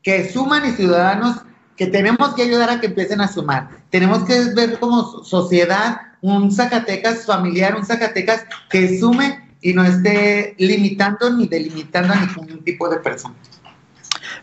que 0.03 0.29
suman 0.31 0.65
y 0.65 0.71
ciudadanos 0.73 1.37
que 1.77 1.87
tenemos 1.87 2.35
que 2.35 2.43
ayudar 2.43 2.69
a 2.69 2.79
que 2.79 2.87
empiecen 2.87 3.21
a 3.21 3.27
sumar. 3.27 3.69
Tenemos 3.89 4.23
que 4.25 4.39
ver 4.53 4.79
como 4.79 5.23
sociedad 5.23 6.01
un 6.21 6.51
Zacatecas 6.51 7.25
familiar, 7.25 7.75
un 7.75 7.85
Zacatecas 7.85 8.45
que 8.69 8.99
sume 8.99 9.40
y 9.61 9.73
no 9.73 9.83
esté 9.83 10.55
limitando 10.57 11.29
ni 11.29 11.47
delimitando 11.47 12.13
a 12.13 12.25
ningún 12.25 12.63
tipo 12.63 12.89
de 12.89 12.97
persona. 12.97 13.35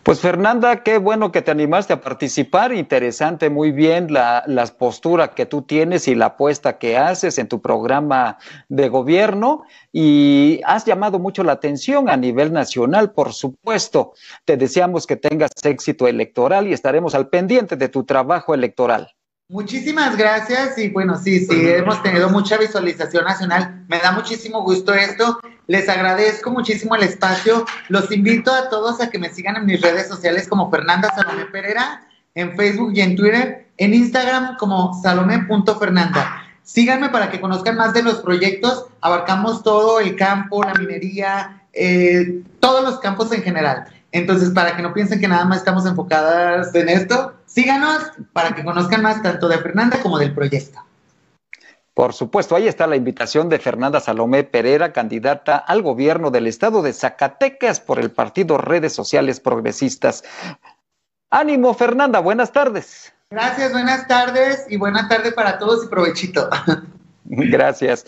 Pues 0.03 0.21
Fernanda, 0.21 0.83
qué 0.83 0.99
bueno 0.99 1.33
que 1.33 1.43
te 1.43 1.51
animaste 1.51 1.93
a 1.93 2.01
participar, 2.01 2.73
interesante, 2.73 3.51
muy 3.51 3.73
bien 3.73 4.13
la, 4.13 4.43
las 4.47 4.71
posturas 4.71 5.31
que 5.31 5.47
tú 5.47 5.63
tienes 5.63 6.09
y 6.09 6.15
la 6.15 6.27
apuesta 6.27 6.79
que 6.79 6.97
haces 6.97 7.39
en 7.39 7.49
tu 7.49 7.61
programa 7.61 8.39
de 8.69 8.89
gobierno 8.89 9.65
y 9.93 10.61
has 10.65 10.85
llamado 10.85 11.19
mucho 11.19 11.43
la 11.45 11.53
atención 11.53 12.09
a 12.09 12.17
nivel 12.17 12.53
nacional, 12.53 13.13
por 13.13 13.33
supuesto. 13.33 14.15
Te 14.45 14.57
deseamos 14.57 15.07
que 15.07 15.17
tengas 15.17 15.51
éxito 15.63 16.09
electoral 16.09 16.69
y 16.69 16.73
estaremos 16.73 17.15
al 17.15 17.29
pendiente 17.29 17.77
de 17.77 17.89
tu 17.89 18.05
trabajo 18.05 18.55
electoral. 18.55 19.15
Muchísimas 19.51 20.15
gracias 20.19 20.77
y 20.77 20.91
bueno, 20.91 21.17
sí, 21.17 21.41
sí, 21.41 21.71
hemos 21.71 22.03
tenido 22.03 22.29
mucha 22.29 22.59
visualización 22.59 23.25
nacional. 23.25 23.83
Me 23.89 23.99
da 23.99 24.13
muchísimo 24.13 24.63
gusto 24.63 24.93
esto. 24.93 25.41
Les 25.67 25.89
agradezco 25.89 26.51
muchísimo 26.51 26.95
el 26.97 27.05
espacio. 27.05 27.65
Los 27.89 28.13
invito 28.13 28.53
a 28.53 28.69
todos 28.69 29.01
a 29.01 29.09
que 29.09 29.19
me 29.19 29.33
sigan 29.33 29.57
en 29.57 29.65
mis 29.65 29.81
redes 29.81 30.07
sociales 30.07 30.47
como 30.49 30.71
Fernanda 30.71 31.11
Salomé 31.15 31.47
Pereira, 31.47 32.07
en 32.35 32.55
Facebook 32.59 32.93
y 32.95 33.01
en 33.01 33.17
Twitter, 33.17 33.71
en 33.79 33.95
Instagram 33.95 34.59
como 34.59 34.93
salomé.fernanda. 35.03 36.43
Síganme 36.63 37.09
para 37.09 37.31
que 37.31 37.41
conozcan 37.41 37.77
más 37.79 37.95
de 37.95 38.03
los 38.03 38.17
proyectos. 38.17 38.85
Abarcamos 39.01 39.63
todo 39.63 39.99
el 39.99 40.15
campo, 40.15 40.63
la 40.63 40.75
minería, 40.75 41.63
eh, 41.73 42.43
todos 42.61 42.85
los 42.85 43.01
campos 43.01 43.33
en 43.33 43.43
general. 43.43 43.87
Entonces, 44.13 44.51
para 44.51 44.77
que 44.77 44.83
no 44.83 44.95
piensen 44.95 45.21
que 45.21 45.29
nada 45.29 45.45
más 45.45 45.59
estamos 45.59 45.85
enfocadas 45.85 46.75
en 46.75 46.89
esto, 46.89 47.35
síganos 47.47 48.11
para 48.33 48.55
que 48.55 48.65
conozcan 48.65 49.03
más 49.03 49.23
tanto 49.23 49.49
de 49.49 49.59
Fernanda 49.59 50.01
como 50.01 50.19
del 50.19 50.35
proyecto. 50.35 50.81
Por 51.93 52.15
supuesto, 52.15 52.55
ahí 52.55 52.69
está 52.69 52.87
la 52.87 52.97
invitación 52.97 53.49
de 53.49 53.59
Fernanda 53.59 54.01
Salomé 54.01 54.45
Pereira, 54.45 54.93
candidata 54.93 55.57
al 55.57 55.83
gobierno 55.83 56.31
del 56.31 56.47
estado 56.47 56.81
de 56.81 56.93
Zacatecas 56.93 57.81
por 57.81 57.99
el 57.99 58.11
partido 58.11 58.57
Redes 58.57 58.93
Sociales 58.93 59.41
Progresistas. 59.41 60.23
Ánimo, 61.29 61.75
Fernanda, 61.75 62.21
buenas 62.21 62.53
tardes. 62.53 63.13
Gracias, 63.31 63.73
buenas 63.73 64.07
tardes 64.07 64.65
y 64.71 64.77
buena 64.77 65.09
tarde 65.09 65.33
para 65.33 65.59
todos 65.59 65.85
y 65.85 65.89
provechito. 65.89 66.49
Gracias 67.25 68.07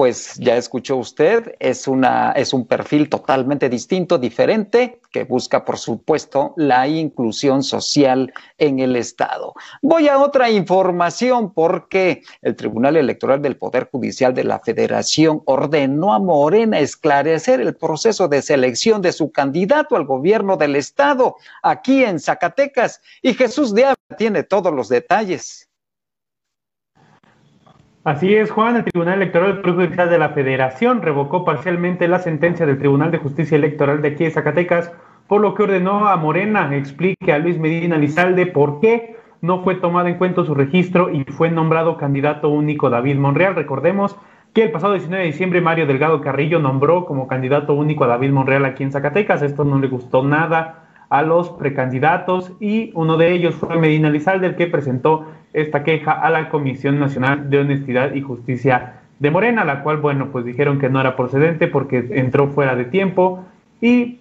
pues 0.00 0.36
ya 0.36 0.56
escuchó 0.56 0.96
usted, 0.96 1.56
es, 1.58 1.86
una, 1.86 2.32
es 2.32 2.54
un 2.54 2.66
perfil 2.66 3.10
totalmente 3.10 3.68
distinto, 3.68 4.16
diferente, 4.16 4.98
que 5.12 5.24
busca, 5.24 5.62
por 5.62 5.76
supuesto, 5.76 6.54
la 6.56 6.88
inclusión 6.88 7.62
social 7.62 8.32
en 8.56 8.78
el 8.78 8.96
Estado. 8.96 9.52
Voy 9.82 10.08
a 10.08 10.18
otra 10.18 10.48
información 10.48 11.52
porque 11.52 12.22
el 12.40 12.56
Tribunal 12.56 12.96
Electoral 12.96 13.42
del 13.42 13.58
Poder 13.58 13.90
Judicial 13.92 14.32
de 14.32 14.44
la 14.44 14.60
Federación 14.60 15.42
ordenó 15.44 16.14
a 16.14 16.18
Morena 16.18 16.78
esclarecer 16.78 17.60
el 17.60 17.76
proceso 17.76 18.26
de 18.26 18.40
selección 18.40 19.02
de 19.02 19.12
su 19.12 19.30
candidato 19.30 19.96
al 19.96 20.06
gobierno 20.06 20.56
del 20.56 20.76
Estado 20.76 21.36
aquí 21.62 22.04
en 22.04 22.20
Zacatecas 22.20 23.02
y 23.20 23.34
Jesús 23.34 23.74
de 23.74 23.92
tiene 24.16 24.44
todos 24.44 24.72
los 24.72 24.88
detalles. 24.88 25.69
Así 28.02 28.34
es, 28.34 28.50
Juan. 28.50 28.76
El 28.76 28.84
Tribunal 28.84 29.16
Electoral 29.16 29.60
Judicial 29.62 30.08
de 30.08 30.18
la 30.18 30.30
Federación 30.30 31.02
revocó 31.02 31.44
parcialmente 31.44 32.08
la 32.08 32.18
sentencia 32.18 32.64
del 32.64 32.78
Tribunal 32.78 33.10
de 33.10 33.18
Justicia 33.18 33.56
Electoral 33.56 34.00
de 34.00 34.08
aquí 34.08 34.24
de 34.24 34.30
Zacatecas, 34.30 34.90
por 35.26 35.42
lo 35.42 35.54
que 35.54 35.64
ordenó 35.64 36.06
a 36.06 36.16
Morena 36.16 36.74
explique 36.74 37.30
a 37.30 37.38
Luis 37.38 37.58
Medina 37.58 37.98
Lizalde 37.98 38.46
por 38.46 38.80
qué 38.80 39.16
no 39.42 39.62
fue 39.62 39.74
tomado 39.74 40.08
en 40.08 40.16
cuenta 40.16 40.44
su 40.44 40.54
registro 40.54 41.10
y 41.10 41.24
fue 41.24 41.50
nombrado 41.50 41.98
candidato 41.98 42.48
único 42.48 42.88
David 42.88 43.16
Monreal. 43.16 43.54
Recordemos 43.54 44.16
que 44.54 44.62
el 44.62 44.72
pasado 44.72 44.94
19 44.94 45.22
de 45.22 45.30
diciembre 45.32 45.60
Mario 45.60 45.86
Delgado 45.86 46.22
Carrillo 46.22 46.58
nombró 46.58 47.04
como 47.04 47.28
candidato 47.28 47.74
único 47.74 48.04
a 48.04 48.08
David 48.08 48.30
Monreal 48.30 48.64
aquí 48.64 48.82
en 48.82 48.92
Zacatecas. 48.92 49.42
Esto 49.42 49.64
no 49.64 49.78
le 49.78 49.88
gustó 49.88 50.22
nada 50.24 50.86
a 51.10 51.22
los 51.22 51.50
precandidatos 51.50 52.52
y 52.60 52.92
uno 52.94 53.18
de 53.18 53.32
ellos 53.32 53.56
fue 53.56 53.76
Medina 53.76 54.08
Lizalde, 54.08 54.46
el 54.46 54.56
que 54.56 54.68
presentó 54.68 55.26
esta 55.52 55.82
queja 55.82 56.12
a 56.12 56.30
la 56.30 56.48
Comisión 56.48 56.98
Nacional 56.98 57.50
de 57.50 57.58
Honestidad 57.58 58.14
y 58.14 58.20
Justicia 58.20 59.00
de 59.18 59.30
Morena, 59.30 59.64
la 59.64 59.82
cual, 59.82 59.98
bueno, 59.98 60.28
pues 60.32 60.44
dijeron 60.44 60.78
que 60.78 60.88
no 60.88 61.00
era 61.00 61.16
procedente 61.16 61.68
porque 61.68 62.06
entró 62.12 62.48
fuera 62.48 62.74
de 62.74 62.86
tiempo 62.86 63.44
y 63.80 64.20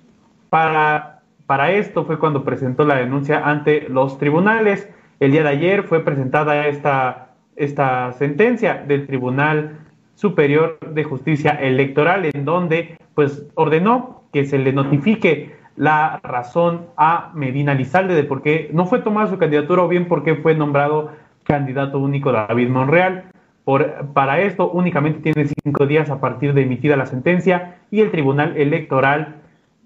para, 0.50 1.22
para 1.46 1.72
esto 1.72 2.06
fue 2.06 2.20
cuando 2.20 2.44
presentó 2.44 2.84
la 2.84 2.96
denuncia 2.96 3.42
ante 3.46 3.88
los 3.90 4.18
tribunales. 4.18 4.90
El 5.20 5.32
día 5.32 5.44
de 5.44 5.50
ayer 5.50 5.84
fue 5.84 6.04
presentada 6.04 6.68
esta, 6.68 7.30
esta 7.56 8.12
sentencia 8.14 8.84
del 8.88 9.08
Tribunal 9.08 9.80
Superior 10.16 10.80
de 10.82 11.04
Justicia 11.04 11.52
Electoral, 11.52 12.30
en 12.34 12.44
donde 12.44 12.98
pues 13.16 13.46
ordenó 13.56 14.24
que 14.34 14.46
se 14.46 14.58
le 14.58 14.74
notifique 14.74 15.59
la 15.80 16.20
razón 16.24 16.88
a 16.98 17.32
Medina 17.34 17.74
Lizalde 17.74 18.14
de 18.14 18.26
por 18.26 18.42
qué 18.42 18.70
no 18.74 18.86
fue 18.86 19.00
tomada 19.00 19.30
su 19.30 19.38
candidatura 19.38 19.84
o 19.84 19.88
bien 19.88 20.10
por 20.10 20.26
qué 20.26 20.36
fue 20.36 20.54
nombrado 20.54 21.12
candidato 21.46 22.00
único 22.00 22.34
David 22.34 22.68
Monreal. 22.68 23.24
Por, 23.64 24.08
para 24.14 24.42
esto 24.42 24.70
únicamente 24.70 25.22
tiene 25.22 25.50
cinco 25.64 25.88
días 25.88 26.10
a 26.10 26.20
partir 26.20 26.54
de 26.54 26.64
emitida 26.64 26.98
la 26.98 27.06
sentencia 27.06 27.78
y 27.92 28.02
el 28.02 28.12
Tribunal 28.12 28.58
Electoral 28.58 29.38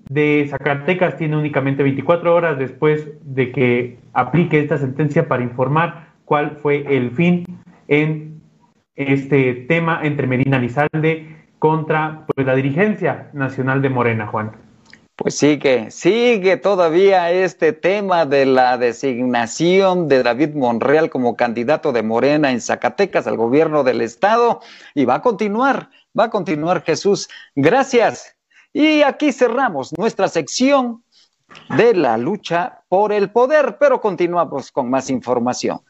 de 0.10 0.48
Zacatecas 0.50 1.16
tiene 1.18 1.38
únicamente 1.38 1.84
24 1.84 2.34
horas 2.34 2.58
después 2.58 3.08
de 3.22 3.52
que 3.52 4.00
aplique 4.14 4.60
esta 4.60 4.80
sentencia 4.80 5.28
para 5.28 5.44
informar 5.44 6.08
cuál 6.26 6.58
fue 6.64 6.98
el 6.98 7.12
fin 7.12 7.46
en 7.88 8.42
este 8.96 9.54
tema 9.54 10.00
entre 10.02 10.26
Medina 10.26 10.58
Lizalde 10.58 11.36
contra 11.60 12.26
pues, 12.26 12.48
la 12.48 12.56
dirigencia 12.56 13.30
nacional 13.34 13.84
de 13.84 13.90
Morena, 13.90 14.26
Juan. 14.26 14.73
Pues 15.16 15.38
sigue, 15.38 15.92
sigue 15.92 16.58
todavía 16.58 17.30
este 17.32 17.72
tema 17.72 18.26
de 18.26 18.48
la 18.48 18.80
designación 18.80 20.08
de 20.08 20.24
David 20.24 20.56
Monreal 20.56 21.12
como 21.12 21.36
candidato 21.36 21.92
de 21.92 22.02
Morena 22.02 22.50
en 22.50 22.60
Zacatecas 22.60 23.28
al 23.28 23.38
gobierno 23.38 23.84
del 23.84 24.02
estado 24.02 24.62
y 24.96 25.06
va 25.06 25.16
a 25.16 25.22
continuar, 25.22 25.92
va 26.18 26.26
a 26.26 26.30
continuar 26.32 26.82
Jesús. 26.82 27.30
Gracias. 27.54 28.36
Y 28.74 29.04
aquí 29.04 29.32
cerramos 29.32 29.94
nuestra 29.96 30.28
sección 30.28 31.04
de 31.78 31.94
la 31.94 32.18
lucha 32.18 32.82
por 32.90 33.12
el 33.12 33.30
poder, 33.30 33.78
pero 33.80 34.02
continuamos 34.02 34.72
con 34.72 34.90
más 34.90 35.12
información. 35.12 35.82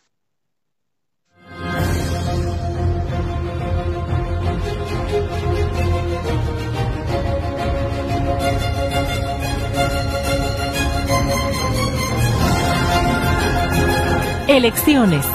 Elecciones. 14.54 15.26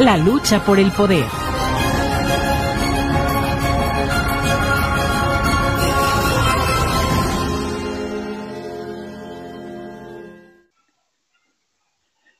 La 0.00 0.16
lucha 0.16 0.58
por 0.66 0.80
el 0.80 0.90
poder. 0.90 1.24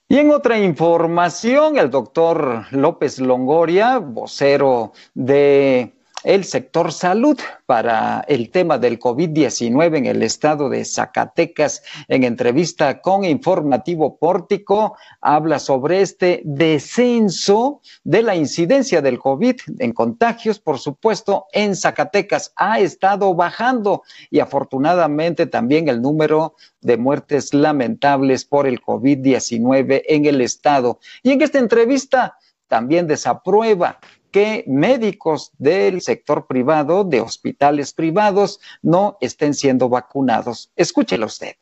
Y 0.08 0.18
en 0.18 0.32
otra 0.32 0.58
información, 0.58 1.78
el 1.78 1.88
doctor 1.88 2.64
López 2.72 3.20
Longoria, 3.20 3.98
vocero 3.98 4.92
de 5.14 5.97
el 6.24 6.44
sector 6.44 6.92
salud 6.92 7.38
para 7.66 8.24
el 8.26 8.50
tema 8.50 8.78
del 8.78 8.98
COVID-19 8.98 9.98
en 9.98 10.06
el 10.06 10.22
estado 10.22 10.68
de 10.68 10.84
Zacatecas. 10.84 11.82
En 12.08 12.24
entrevista 12.24 13.00
con 13.00 13.24
Informativo 13.24 14.18
Pórtico, 14.18 14.96
habla 15.20 15.58
sobre 15.58 16.00
este 16.00 16.42
descenso 16.44 17.80
de 18.02 18.22
la 18.22 18.34
incidencia 18.34 19.00
del 19.00 19.18
COVID 19.18 19.56
en 19.78 19.92
contagios, 19.92 20.58
por 20.58 20.78
supuesto, 20.78 21.46
en 21.52 21.76
Zacatecas 21.76 22.52
ha 22.56 22.80
estado 22.80 23.34
bajando 23.34 24.02
y 24.30 24.40
afortunadamente 24.40 25.46
también 25.46 25.88
el 25.88 26.02
número 26.02 26.54
de 26.80 26.96
muertes 26.96 27.54
lamentables 27.54 28.44
por 28.44 28.66
el 28.66 28.80
COVID-19 28.80 30.02
en 30.06 30.26
el 30.26 30.40
estado. 30.40 30.98
Y 31.22 31.30
en 31.30 31.42
esta 31.42 31.58
entrevista 31.58 32.38
también 32.66 33.06
desaprueba 33.06 33.98
que 34.30 34.64
médicos 34.66 35.52
del 35.58 36.02
sector 36.02 36.46
privado, 36.46 37.04
de 37.04 37.20
hospitales 37.20 37.92
privados, 37.92 38.60
no 38.82 39.16
estén 39.20 39.54
siendo 39.54 39.88
vacunados. 39.88 40.70
Escúchelo 40.76 41.26
usted. 41.26 41.56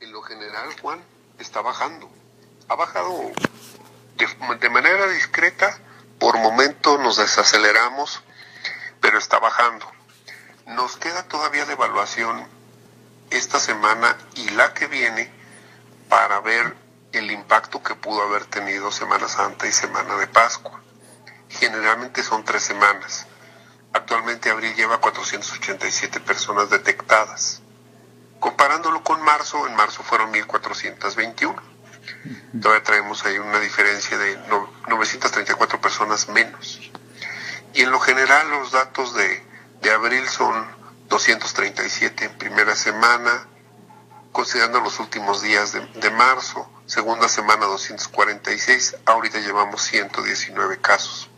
En 0.00 0.12
lo 0.12 0.22
general, 0.22 0.68
Juan, 0.80 1.00
está 1.38 1.62
bajando. 1.62 2.08
ha 2.68 2.74
bajado 2.74 3.30
de, 4.16 4.70
manera 4.70 5.08
discreta, 5.08 5.78
por 6.18 6.38
momento 6.38 6.98
nos 6.98 7.16
desaceleramos, 7.16 8.22
pero 9.00 9.18
está 9.18 9.38
bajando. 9.38 9.86
Nos 10.66 10.96
queda 10.96 11.28
todavía 11.28 11.64
la 11.64 11.72
evaluación 11.72 12.46
esta 13.30 13.58
semana 13.58 14.16
y 14.34 14.48
la 14.50 14.74
que 14.74 14.86
viene 14.86 15.30
para 16.08 16.40
ver 16.40 16.85
el 17.16 17.30
impacto 17.30 17.82
que 17.82 17.94
pudo 17.94 18.22
haber 18.22 18.44
tenido 18.46 18.92
Semana 18.92 19.28
Santa 19.28 19.66
y 19.66 19.72
Semana 19.72 20.16
de 20.16 20.26
Pascua. 20.26 20.80
Generalmente 21.48 22.22
son 22.22 22.44
tres 22.44 22.62
semanas. 22.62 23.26
Actualmente 23.92 24.50
abril 24.50 24.74
lleva 24.74 25.00
487 25.00 26.20
personas 26.20 26.70
detectadas. 26.70 27.62
Comparándolo 28.40 29.02
con 29.02 29.22
marzo, 29.22 29.66
en 29.66 29.74
marzo 29.74 30.02
fueron 30.02 30.30
1421. 30.30 31.76
Todavía 32.60 32.84
traemos 32.84 33.24
ahí 33.24 33.38
una 33.38 33.60
diferencia 33.60 34.18
de 34.18 34.36
934 34.88 35.80
personas 35.80 36.28
menos. 36.28 36.80
Y 37.74 37.82
en 37.82 37.90
lo 37.90 38.00
general 38.00 38.50
los 38.50 38.72
datos 38.72 39.14
de, 39.14 39.44
de 39.82 39.90
abril 39.90 40.28
son 40.28 40.66
237 41.08 42.24
en 42.24 42.38
primera 42.38 42.74
semana, 42.74 43.46
considerando 44.32 44.80
los 44.80 44.98
últimos 45.00 45.42
días 45.42 45.72
de, 45.72 45.80
de, 45.80 46.10
marzo, 46.10 46.68
segunda 46.86 47.28
semana 47.28 47.66
246, 47.66 48.96
ahorita 49.06 49.38
llevamos 49.40 49.82
119 49.82 50.78
casos. 50.78 51.28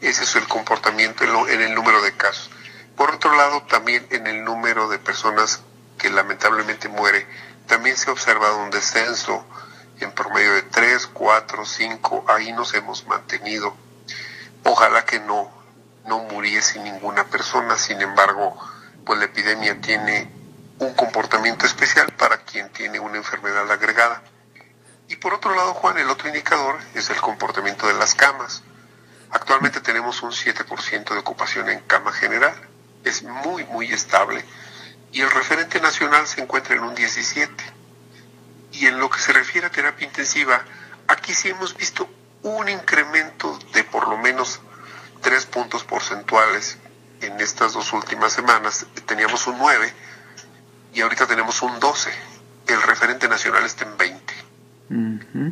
Ese 0.00 0.24
es 0.24 0.36
el 0.36 0.46
comportamiento 0.46 1.24
en, 1.24 1.30
en, 1.50 1.62
el 1.62 1.74
número 1.74 2.02
de 2.02 2.12
casos. 2.12 2.50
Por 2.96 3.12
otro 3.12 3.34
lado, 3.34 3.62
también 3.62 4.06
en 4.10 4.26
el 4.26 4.44
número 4.44 4.88
de 4.88 4.98
personas 4.98 5.60
que 5.96 6.10
lamentablemente 6.10 6.88
muere, 6.88 7.26
también 7.66 7.96
se 7.96 8.10
ha 8.10 8.12
observado 8.12 8.58
un 8.58 8.70
descenso 8.70 9.44
en 10.00 10.12
promedio 10.12 10.52
de 10.54 10.62
3, 10.62 11.06
4, 11.08 11.64
5, 11.64 12.24
ahí 12.28 12.52
nos 12.52 12.74
hemos 12.74 13.06
mantenido. 13.06 13.74
Ojalá 14.64 15.04
que 15.04 15.18
no, 15.20 15.50
no 16.06 16.20
muriese 16.20 16.80
ninguna 16.80 17.24
persona, 17.24 17.76
sin 17.76 18.00
embargo, 18.00 18.56
pues 19.04 19.18
la 19.18 19.24
epidemia 19.24 19.80
tiene 19.80 20.30
un 20.78 20.92
comportamiento 20.94 21.66
especial 21.66 22.12
para 22.12 22.38
quien 22.38 22.68
tiene 22.70 23.00
una 23.00 23.16
enfermedad 23.16 23.70
agregada. 23.70 24.22
Y 25.08 25.16
por 25.16 25.32
otro 25.32 25.54
lado, 25.54 25.72
Juan, 25.74 25.98
el 25.98 26.10
otro 26.10 26.28
indicador 26.28 26.78
es 26.94 27.08
el 27.08 27.16
comportamiento 27.16 27.86
de 27.86 27.94
las 27.94 28.14
camas. 28.14 28.62
Actualmente 29.30 29.80
tenemos 29.80 30.22
un 30.22 30.32
7% 30.32 31.12
de 31.12 31.18
ocupación 31.18 31.70
en 31.70 31.80
cama 31.80 32.12
general. 32.12 32.54
Es 33.04 33.22
muy, 33.22 33.64
muy 33.64 33.90
estable. 33.90 34.44
Y 35.10 35.22
el 35.22 35.30
referente 35.30 35.80
nacional 35.80 36.26
se 36.26 36.42
encuentra 36.42 36.76
en 36.76 36.82
un 36.82 36.94
17%. 36.94 37.48
Y 38.72 38.86
en 38.86 39.00
lo 39.00 39.08
que 39.08 39.18
se 39.18 39.32
refiere 39.32 39.66
a 39.66 39.70
terapia 39.70 40.06
intensiva, 40.06 40.62
aquí 41.06 41.34
sí 41.34 41.48
hemos 41.48 41.74
visto 41.74 42.08
un 42.42 42.68
incremento 42.68 43.58
de 43.72 43.82
por 43.84 44.08
lo 44.08 44.18
menos 44.18 44.60
tres 45.22 45.46
puntos 45.46 45.84
porcentuales 45.84 46.76
en 47.22 47.40
estas 47.40 47.72
dos 47.72 47.94
últimas 47.94 48.34
semanas. 48.34 48.86
Teníamos 49.06 49.46
un 49.46 49.58
9 49.58 49.92
y 50.92 51.00
ahorita 51.00 51.26
tenemos 51.26 51.62
un 51.62 51.80
12. 51.80 52.10
El 52.66 52.82
referente 52.82 53.26
nacional 53.26 53.64
está 53.64 53.84
en 53.84 53.96
20. 53.96 54.34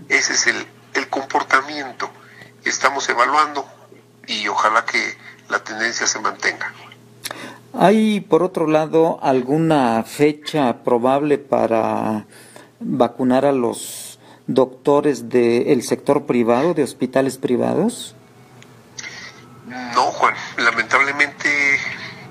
Ese 0.09 0.33
es 0.33 0.47
el, 0.47 0.67
el 0.95 1.09
comportamiento 1.09 2.11
que 2.63 2.71
estamos 2.71 3.09
evaluando 3.09 3.67
y 4.27 4.49
ojalá 4.49 4.85
que 4.85 5.17
la 5.49 5.63
tendencia 5.63 6.07
se 6.07 6.19
mantenga. 6.21 6.73
¿Hay, 7.79 8.21
por 8.21 8.43
otro 8.43 8.67
lado, 8.67 9.19
alguna 9.23 10.03
fecha 10.03 10.83
probable 10.83 11.37
para 11.37 12.25
vacunar 12.81 13.45
a 13.45 13.53
los 13.53 14.19
doctores 14.47 15.29
del 15.29 15.83
sector 15.83 16.25
privado, 16.25 16.73
de 16.73 16.83
hospitales 16.83 17.37
privados? 17.37 18.15
No, 19.67 20.05
Juan, 20.05 20.35
lamentablemente 20.57 21.49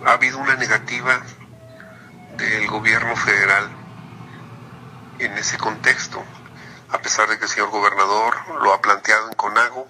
ha 0.06 0.14
habido 0.14 0.40
una 0.40 0.56
negativa 0.56 1.22
del 2.38 2.68
gobierno 2.68 3.16
federal 3.16 3.70
en 5.20 5.32
ese 5.34 5.58
contexto, 5.58 6.24
a 6.96 7.02
pesar 7.02 7.28
de 7.28 7.38
que 7.38 7.44
el 7.44 7.50
señor 7.50 7.72
gobernador 7.72 8.38
lo 8.62 8.74
ha 8.74 8.82
planteado 8.82 9.28
en 9.28 9.36
CONAGO 9.36 9.86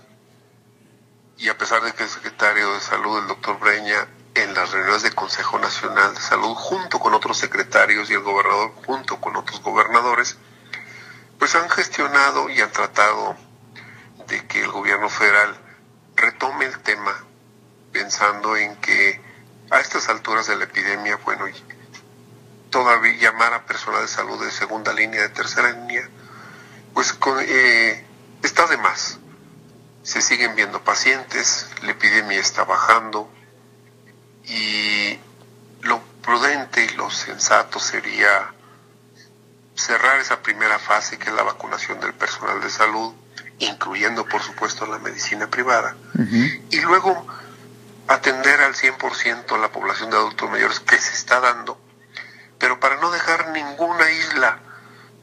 y 1.37 1.49
a 1.49 1.57
pesar 1.57 1.83
de 1.83 1.93
que 1.93 2.01
el 2.01 2.09
secretario 2.09 2.73
de 2.73 2.79
salud, 2.79 3.19
el 3.19 3.27
doctor 3.27 3.59
Breña, 3.59 4.07
en 4.33 4.55
las 4.55 4.71
reuniones 4.71 5.03
del 5.03 5.13
Consejo 5.13 5.59
Nacional 5.59 6.15
de 6.15 6.19
Salud, 6.19 6.55
junto 6.55 6.99
con 6.99 7.13
otros 7.13 7.37
secretarios 7.37 8.09
y 8.09 8.13
el 8.13 8.21
gobernador, 8.21 8.73
junto 8.87 9.21
con 9.21 9.35
otros 9.35 9.61
gobernadores, 9.61 10.37
pues 11.37 11.53
han 11.53 11.69
gestionado 11.69 12.49
y 12.49 12.59
han 12.59 12.71
tratado 12.71 13.37
de 14.27 14.47
que 14.47 14.63
el 14.63 14.71
gobierno 14.71 15.07
federal 15.07 15.55
retome 16.15 16.65
el 16.65 16.79
tema 16.79 17.23
pensando 17.91 18.57
en 18.57 18.77
que 18.77 19.21
a 19.69 19.79
estas 19.79 20.09
alturas 20.09 20.47
de 20.47 20.55
la 20.55 20.63
epidemia, 20.63 21.17
bueno, 21.17 21.45
todavía 22.71 23.13
llamar 23.13 23.53
a 23.53 23.65
personal 23.67 24.01
de 24.01 24.07
salud 24.07 24.43
de 24.43 24.49
segunda 24.49 24.91
línea, 24.91 25.21
de 25.21 25.29
tercera 25.29 25.69
línea, 25.69 26.09
pues 26.95 27.13
eh, 27.41 28.03
está 28.41 28.65
de 28.67 28.77
más. 28.77 29.19
Se 30.01 30.21
siguen 30.21 30.55
viendo 30.55 30.83
pacientes, 30.83 31.67
la 31.83 31.91
epidemia 31.91 32.39
está 32.39 32.63
bajando 32.63 33.29
y 34.45 35.19
lo 35.81 36.01
prudente 36.23 36.85
y 36.85 36.89
lo 36.95 37.11
sensato 37.11 37.79
sería 37.79 38.53
cerrar 39.75 40.19
esa 40.19 40.41
primera 40.41 40.79
fase 40.79 41.17
que 41.19 41.29
es 41.29 41.35
la 41.35 41.43
vacunación 41.43 41.99
del 41.99 42.13
personal 42.13 42.61
de 42.61 42.69
salud, 42.69 43.13
incluyendo 43.59 44.25
por 44.25 44.41
supuesto 44.41 44.85
la 44.85 44.99
medicina 44.99 45.49
privada, 45.49 45.97
y 46.69 46.79
luego 46.79 47.27
atender 48.07 48.61
al 48.61 48.73
100% 48.73 49.53
a 49.53 49.57
la 49.57 49.71
población 49.71 50.11
de 50.11 50.17
adultos 50.17 50.49
mayores 50.49 50.79
que 50.79 50.97
se 50.97 51.13
está 51.13 51.41
dando, 51.41 51.77
pero 52.57 52.79
para 52.79 52.95
no 52.97 53.11
dejar 53.11 53.49
ninguna 53.49 54.09
isla 54.11 54.59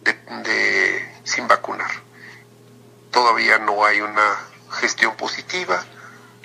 de, 0.05 1.21
sin 1.25 1.49
vacunar. 1.49 1.91
Todavía 3.11 3.59
no 3.59 3.85
hay 3.85 4.01
una 4.01 4.37
gestión 4.71 5.17
positiva, 5.17 5.85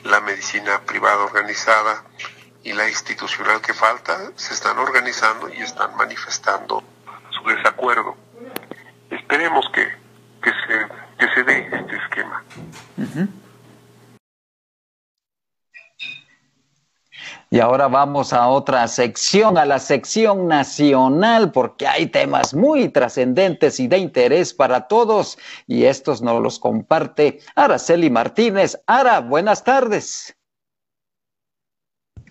la 0.03 0.19
medicina 0.21 0.81
privada 0.81 1.23
organizada 1.23 2.03
y 2.63 2.73
la 2.73 2.87
institucional 2.87 3.61
que 3.61 3.73
falta 3.73 4.31
se 4.35 4.53
están 4.53 4.77
organizando 4.77 5.49
y 5.49 5.61
están 5.61 5.95
manifestando 5.95 6.83
su 7.31 7.49
desacuerdo. 7.49 8.15
Esperemos 9.09 9.65
que, 9.73 9.87
que, 10.43 10.51
se, 10.51 10.87
que 11.17 11.33
se 11.33 11.43
dé 11.43 11.69
este 11.71 11.95
esquema. 11.97 12.43
Y 17.49 17.61
ahora 17.61 17.87
vamos 17.87 18.33
a 18.33 18.49
otra 18.49 18.85
sección, 18.89 19.57
a 19.57 19.65
la 19.65 19.79
sección 19.79 20.49
nacional, 20.49 21.53
porque 21.53 21.87
hay 21.87 22.07
temas 22.07 22.53
muy 22.53 22.89
trascendentes 22.89 23.79
y 23.79 23.87
de 23.87 23.99
interés 23.99 24.53
para 24.53 24.87
todos, 24.87 25.37
y 25.65 25.85
estos 25.85 26.21
nos 26.21 26.41
los 26.41 26.59
comparte 26.59 27.39
Araceli 27.55 28.09
Martínez. 28.09 28.77
Ara, 28.85 29.21
buenas 29.21 29.63
tardes. 29.63 30.37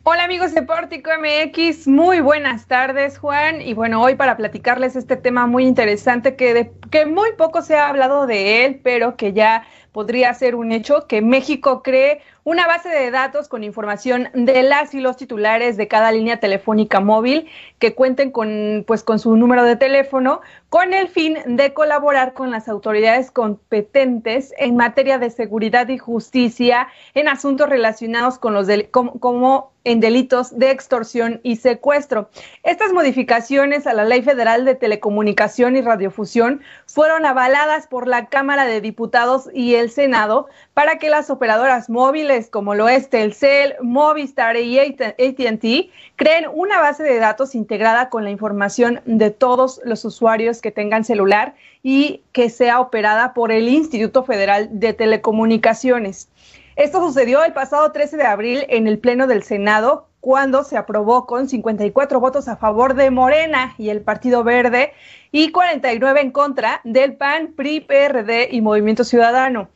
Hola 0.03 0.23
amigos 0.23 0.55
de 0.55 0.63
Pórtico 0.63 1.11
MX, 1.19 1.89
muy 1.89 2.21
buenas 2.21 2.69
tardes 2.69 3.19
Juan 3.19 3.61
y 3.61 3.75
bueno, 3.75 4.01
hoy 4.01 4.15
para 4.15 4.37
platicarles 4.37 4.95
este 4.95 5.17
tema 5.17 5.49
muy 5.49 5.67
interesante 5.67 6.37
que, 6.37 6.55
de, 6.55 6.73
que 6.93 7.07
muy 7.07 7.33
poco 7.33 7.61
se 7.61 7.75
ha 7.75 7.89
hablado 7.89 8.29
de 8.29 8.65
él, 8.65 8.81
pero 8.85 9.17
que 9.17 9.33
ya 9.33 9.67
podría 9.91 10.33
ser 10.33 10.55
un 10.55 10.71
hecho, 10.71 11.09
que 11.09 11.23
México 11.23 11.83
cree 11.83 12.21
una 12.47 12.69
base 12.69 12.89
de 12.89 13.11
datos 13.11 13.49
con 13.49 13.65
información 13.65 14.29
de 14.33 14.63
las 14.63 14.95
y 14.95 15.01
los 15.01 15.17
titulares 15.17 15.77
de 15.77 15.89
cada 15.89 16.13
línea 16.13 16.39
telefónica 16.39 17.01
móvil 17.01 17.49
que 17.81 17.97
cuenten 17.97 18.31
con, 18.31 18.85
pues, 18.87 19.03
con 19.03 19.19
su 19.19 19.35
número 19.35 19.65
de 19.65 19.75
teléfono 19.75 20.43
con 20.69 20.93
el 20.93 21.09
fin 21.09 21.39
de 21.45 21.75
colaborar 21.75 22.35
con 22.35 22.53
las 22.53 22.69
autoridades 22.69 23.33
competentes 23.33 24.55
en 24.59 24.77
materia 24.77 25.19
de 25.19 25.31
seguridad 25.31 25.89
y 25.89 25.99
justicia 25.99 26.87
en 27.15 27.27
asuntos 27.27 27.69
relacionados 27.69 28.39
con 28.39 28.55
los 28.55 28.69
como, 28.93 29.19
como 29.19 29.73
en 29.87 30.01
delitos 30.01 30.59
de 30.59 30.73
extorsión 30.73 31.41
y 31.45 31.57
secuestro. 31.57 32.29
Estas 32.65 32.93
modificaciones 32.93 33.87
a 33.87 33.95
la 33.95 34.05
Ley 34.05 34.21
Federal 34.21 34.65
de 34.65 34.75
Telecomunicación 34.75 35.77
y 35.77 35.81
Radiofusión 35.81 36.61
fueron 36.87 37.25
avaladas 37.25 37.87
por 37.87 38.09
la 38.09 38.27
Cámara 38.27 38.67
de 38.67 38.81
Diputados 38.81 39.49
y 39.55 39.77
el 39.77 39.91
Senado 39.91 40.49
para 40.75 40.99
que 40.99 41.09
las 41.09 41.31
operadoras 41.31 41.89
móviles 41.89 42.36
como 42.51 42.75
lo 42.75 42.89
es 42.89 43.09
Telcel, 43.09 43.75
Movistar 43.81 44.57
y 44.57 44.79
AT&T 44.79 45.91
creen 46.17 46.47
una 46.53 46.81
base 46.81 47.03
de 47.03 47.19
datos 47.19 47.55
integrada 47.55 48.11
con 48.11 48.25
la 48.25 48.31
información 48.31 49.01
de 49.07 49.31
todos 49.31 49.81
los 49.85 50.05
usuarios 50.05 50.61
que 50.61 50.71
tengan 50.71 51.05
celular 51.05 51.55
y 51.83 52.23
que 52.33 52.51
sea 52.51 52.81
operada 52.81 53.33
por 53.33 53.53
el 53.53 53.69
Instituto 53.69 54.23
Federal 54.23 54.69
de 54.71 54.93
Telecomunicaciones. 54.93 56.29
Esto 56.77 57.01
sucedió 57.01 57.43
el 57.43 57.55
pasado 57.55 57.91
13 57.91 58.19
de 58.19 58.27
abril 58.27 58.67
en 58.69 58.87
el 58.87 58.99
Pleno 58.99 59.27
del 59.27 59.43
Senado, 59.43 60.09
cuando 60.21 60.63
se 60.63 60.77
aprobó 60.77 61.25
con 61.25 61.49
54 61.49 62.21
votos 62.21 62.49
a 62.49 62.57
favor 62.57 62.95
de 62.95 63.11
Morena 63.11 63.75
y 63.79 63.89
el 63.89 64.03
Partido 64.03 64.45
Verde 64.45 64.93
y 65.33 65.53
49 65.53 66.21
en 66.21 66.33
contra 66.33 66.81
del 66.85 67.15
PAN, 67.15 67.55
PRI, 67.57 67.81
PRD 67.81 68.49
y 68.51 68.61
Movimiento 68.61 69.05
Ciudadano. 69.05 69.69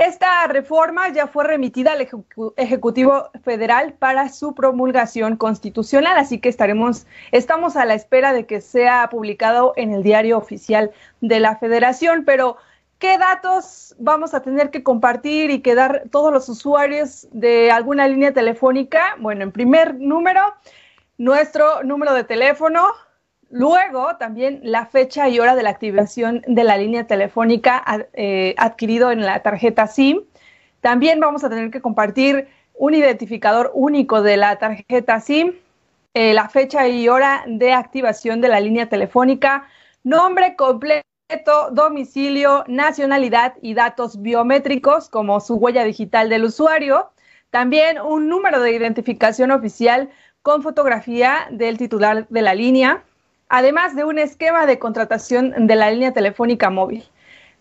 Esta 0.00 0.46
reforma 0.46 1.10
ya 1.10 1.26
fue 1.26 1.44
remitida 1.44 1.92
al 1.92 2.08
Ejecutivo 2.56 3.28
Federal 3.44 3.92
para 3.92 4.30
su 4.30 4.54
promulgación 4.54 5.36
constitucional, 5.36 6.16
así 6.16 6.40
que 6.40 6.48
estaremos, 6.48 7.06
estamos 7.32 7.76
a 7.76 7.84
la 7.84 7.92
espera 7.92 8.32
de 8.32 8.46
que 8.46 8.62
sea 8.62 9.10
publicado 9.10 9.74
en 9.76 9.92
el 9.92 10.02
diario 10.02 10.38
oficial 10.38 10.90
de 11.20 11.38
la 11.38 11.56
Federación. 11.56 12.24
Pero, 12.24 12.56
¿qué 12.98 13.18
datos 13.18 13.94
vamos 13.98 14.32
a 14.32 14.40
tener 14.40 14.70
que 14.70 14.82
compartir 14.82 15.50
y 15.50 15.60
que 15.60 15.74
dar 15.74 16.04
todos 16.10 16.32
los 16.32 16.48
usuarios 16.48 17.28
de 17.32 17.70
alguna 17.70 18.08
línea 18.08 18.32
telefónica? 18.32 19.16
Bueno, 19.18 19.42
en 19.42 19.52
primer 19.52 19.96
número, 19.96 20.40
nuestro 21.18 21.82
número 21.82 22.14
de 22.14 22.24
teléfono 22.24 22.86
Luego, 23.50 24.16
también 24.16 24.60
la 24.62 24.86
fecha 24.86 25.28
y 25.28 25.40
hora 25.40 25.56
de 25.56 25.64
la 25.64 25.70
activación 25.70 26.42
de 26.46 26.62
la 26.62 26.76
línea 26.76 27.08
telefónica 27.08 27.82
eh, 28.12 28.54
adquirido 28.56 29.10
en 29.10 29.22
la 29.26 29.42
tarjeta 29.42 29.88
SIM. 29.88 30.22
También 30.80 31.18
vamos 31.18 31.42
a 31.42 31.50
tener 31.50 31.72
que 31.72 31.80
compartir 31.80 32.46
un 32.74 32.94
identificador 32.94 33.72
único 33.74 34.22
de 34.22 34.36
la 34.36 34.56
tarjeta 34.56 35.18
SIM, 35.18 35.54
eh, 36.14 36.32
la 36.32 36.48
fecha 36.48 36.86
y 36.86 37.08
hora 37.08 37.42
de 37.48 37.72
activación 37.72 38.40
de 38.40 38.48
la 38.48 38.60
línea 38.60 38.88
telefónica, 38.88 39.66
nombre 40.04 40.54
completo, 40.54 41.02
domicilio, 41.72 42.62
nacionalidad 42.68 43.54
y 43.62 43.74
datos 43.74 44.22
biométricos 44.22 45.08
como 45.08 45.40
su 45.40 45.56
huella 45.56 45.82
digital 45.82 46.28
del 46.28 46.44
usuario. 46.44 47.10
También 47.50 48.00
un 48.00 48.28
número 48.28 48.60
de 48.60 48.72
identificación 48.72 49.50
oficial 49.50 50.08
con 50.42 50.62
fotografía 50.62 51.48
del 51.50 51.78
titular 51.78 52.28
de 52.28 52.42
la 52.42 52.54
línea, 52.54 53.04
además 53.50 53.94
de 53.94 54.04
un 54.04 54.18
esquema 54.18 54.64
de 54.64 54.78
contratación 54.78 55.66
de 55.66 55.76
la 55.76 55.90
línea 55.90 56.12
telefónica 56.12 56.70
móvil. 56.70 57.04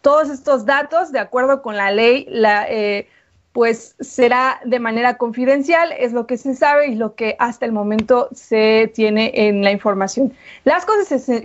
Todos 0.01 0.29
estos 0.29 0.65
datos, 0.65 1.11
de 1.11 1.19
acuerdo 1.19 1.61
con 1.61 1.75
la 1.75 1.91
ley, 1.91 2.25
eh, 2.31 3.09
pues 3.51 3.95
será 3.99 4.61
de 4.63 4.79
manera 4.79 5.17
confidencial, 5.17 5.91
es 5.91 6.13
lo 6.13 6.27
que 6.27 6.37
se 6.37 6.53
sabe 6.53 6.87
y 6.87 6.95
lo 6.95 7.15
que 7.15 7.35
hasta 7.39 7.65
el 7.65 7.71
momento 7.71 8.29
se 8.31 8.91
tiene 8.93 9.31
en 9.33 9.63
la 9.63 9.71
información. 9.71 10.31
Las 10.63 10.85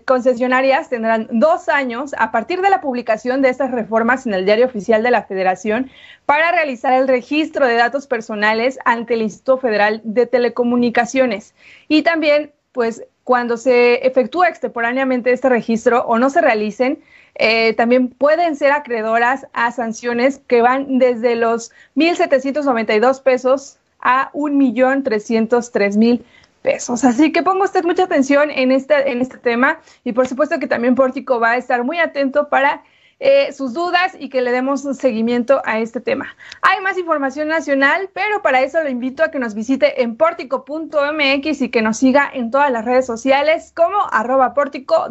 concesionarias 0.05 0.91
tendrán 0.91 1.27
dos 1.31 1.71
años 1.71 2.15
a 2.19 2.31
partir 2.31 2.61
de 2.61 2.69
la 2.69 2.83
publicación 2.83 3.41
de 3.41 3.49
estas 3.49 3.71
reformas 3.71 4.27
en 4.27 4.35
el 4.35 4.45
diario 4.45 4.67
oficial 4.67 5.03
de 5.03 5.11
la 5.11 5.25
Federación 5.25 5.91
para 6.27 6.53
realizar 6.53 6.93
el 6.93 7.09
registro 7.09 7.67
de 7.67 7.77
datos 7.77 8.07
personales 8.07 8.79
ante 8.85 9.15
el 9.15 9.23
Instituto 9.23 9.59
Federal 9.59 10.03
de 10.05 10.27
Telecomunicaciones 10.27 11.55
y 11.89 12.03
también 12.03 12.53
pues 12.73 13.03
cuando 13.25 13.57
se 13.57 14.07
efectúa 14.07 14.49
extemporáneamente 14.49 15.33
este 15.33 15.49
registro 15.49 16.05
o 16.07 16.19
no 16.19 16.31
se 16.31 16.41
realicen, 16.41 17.03
eh, 17.37 17.73
también 17.75 18.09
pueden 18.09 18.55
ser 18.55 18.71
acreedoras 18.73 19.47
a 19.55 19.73
sanciones 19.73 20.41
que 20.47 20.63
van 20.63 20.99
desde 20.99 21.35
los 21.35 21.73
1.792 21.97 23.23
pesos 23.23 23.79
a 24.01 24.31
1.303.000 24.33 26.23
pesos. 26.63 27.05
Así 27.05 27.33
que 27.33 27.43
ponga 27.43 27.65
usted 27.65 27.85
mucha 27.85 28.05
atención 28.05 28.51
en 28.51 28.71
este, 28.71 29.11
en 29.11 29.21
este 29.21 29.39
tema 29.39 29.81
y 30.05 30.13
por 30.13 30.29
supuesto 30.29 30.59
que 30.61 30.67
también 30.67 30.95
Pórtico 30.95 31.41
va 31.41 31.53
a 31.53 31.57
estar 31.57 31.83
muy 31.83 31.99
atento 31.99 32.49
para 32.49 32.85
eh, 33.27 33.55
sus 33.55 33.73
dudas 33.73 34.15
y 34.21 34.29
que 34.29 34.43
le 34.43 34.53
demos 34.53 34.83
seguimiento 34.83 35.63
a 35.65 35.79
este 35.79 35.99
tema. 35.99 36.37
Hay 36.61 36.83
más 36.83 36.99
información 36.99 37.49
nacional, 37.49 38.11
pero 38.13 38.43
para 38.43 38.61
eso 38.61 38.83
lo 38.83 38.91
invito 38.91 39.25
a 39.25 39.31
que 39.31 39.39
nos 39.39 39.55
visite 39.55 40.03
en 40.03 40.19
pórtico.mx 40.19 41.63
y 41.63 41.71
que 41.71 41.81
nos 41.81 41.97
siga 41.97 42.31
en 42.31 42.51
todas 42.51 42.71
las 42.71 42.85
redes 42.85 43.07
sociales 43.07 43.73
como 43.75 43.97
arroba 44.13 44.53
pórtico. 44.53 45.09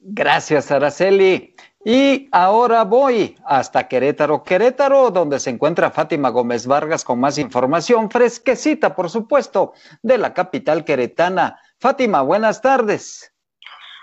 Gracias, 0.00 0.72
Araceli. 0.72 1.54
Y 1.84 2.28
ahora 2.32 2.82
voy 2.82 3.36
hasta 3.44 3.86
Querétaro, 3.86 4.42
Querétaro, 4.42 5.12
donde 5.12 5.38
se 5.38 5.50
encuentra 5.50 5.92
Fátima 5.92 6.30
Gómez 6.30 6.66
Vargas 6.66 7.04
con 7.04 7.20
más 7.20 7.38
información 7.38 8.10
fresquecita, 8.10 8.96
por 8.96 9.10
supuesto, 9.10 9.74
de 10.02 10.18
la 10.18 10.34
capital 10.34 10.84
queretana. 10.84 11.60
Fátima, 11.78 12.22
buenas 12.22 12.60
tardes. 12.60 13.32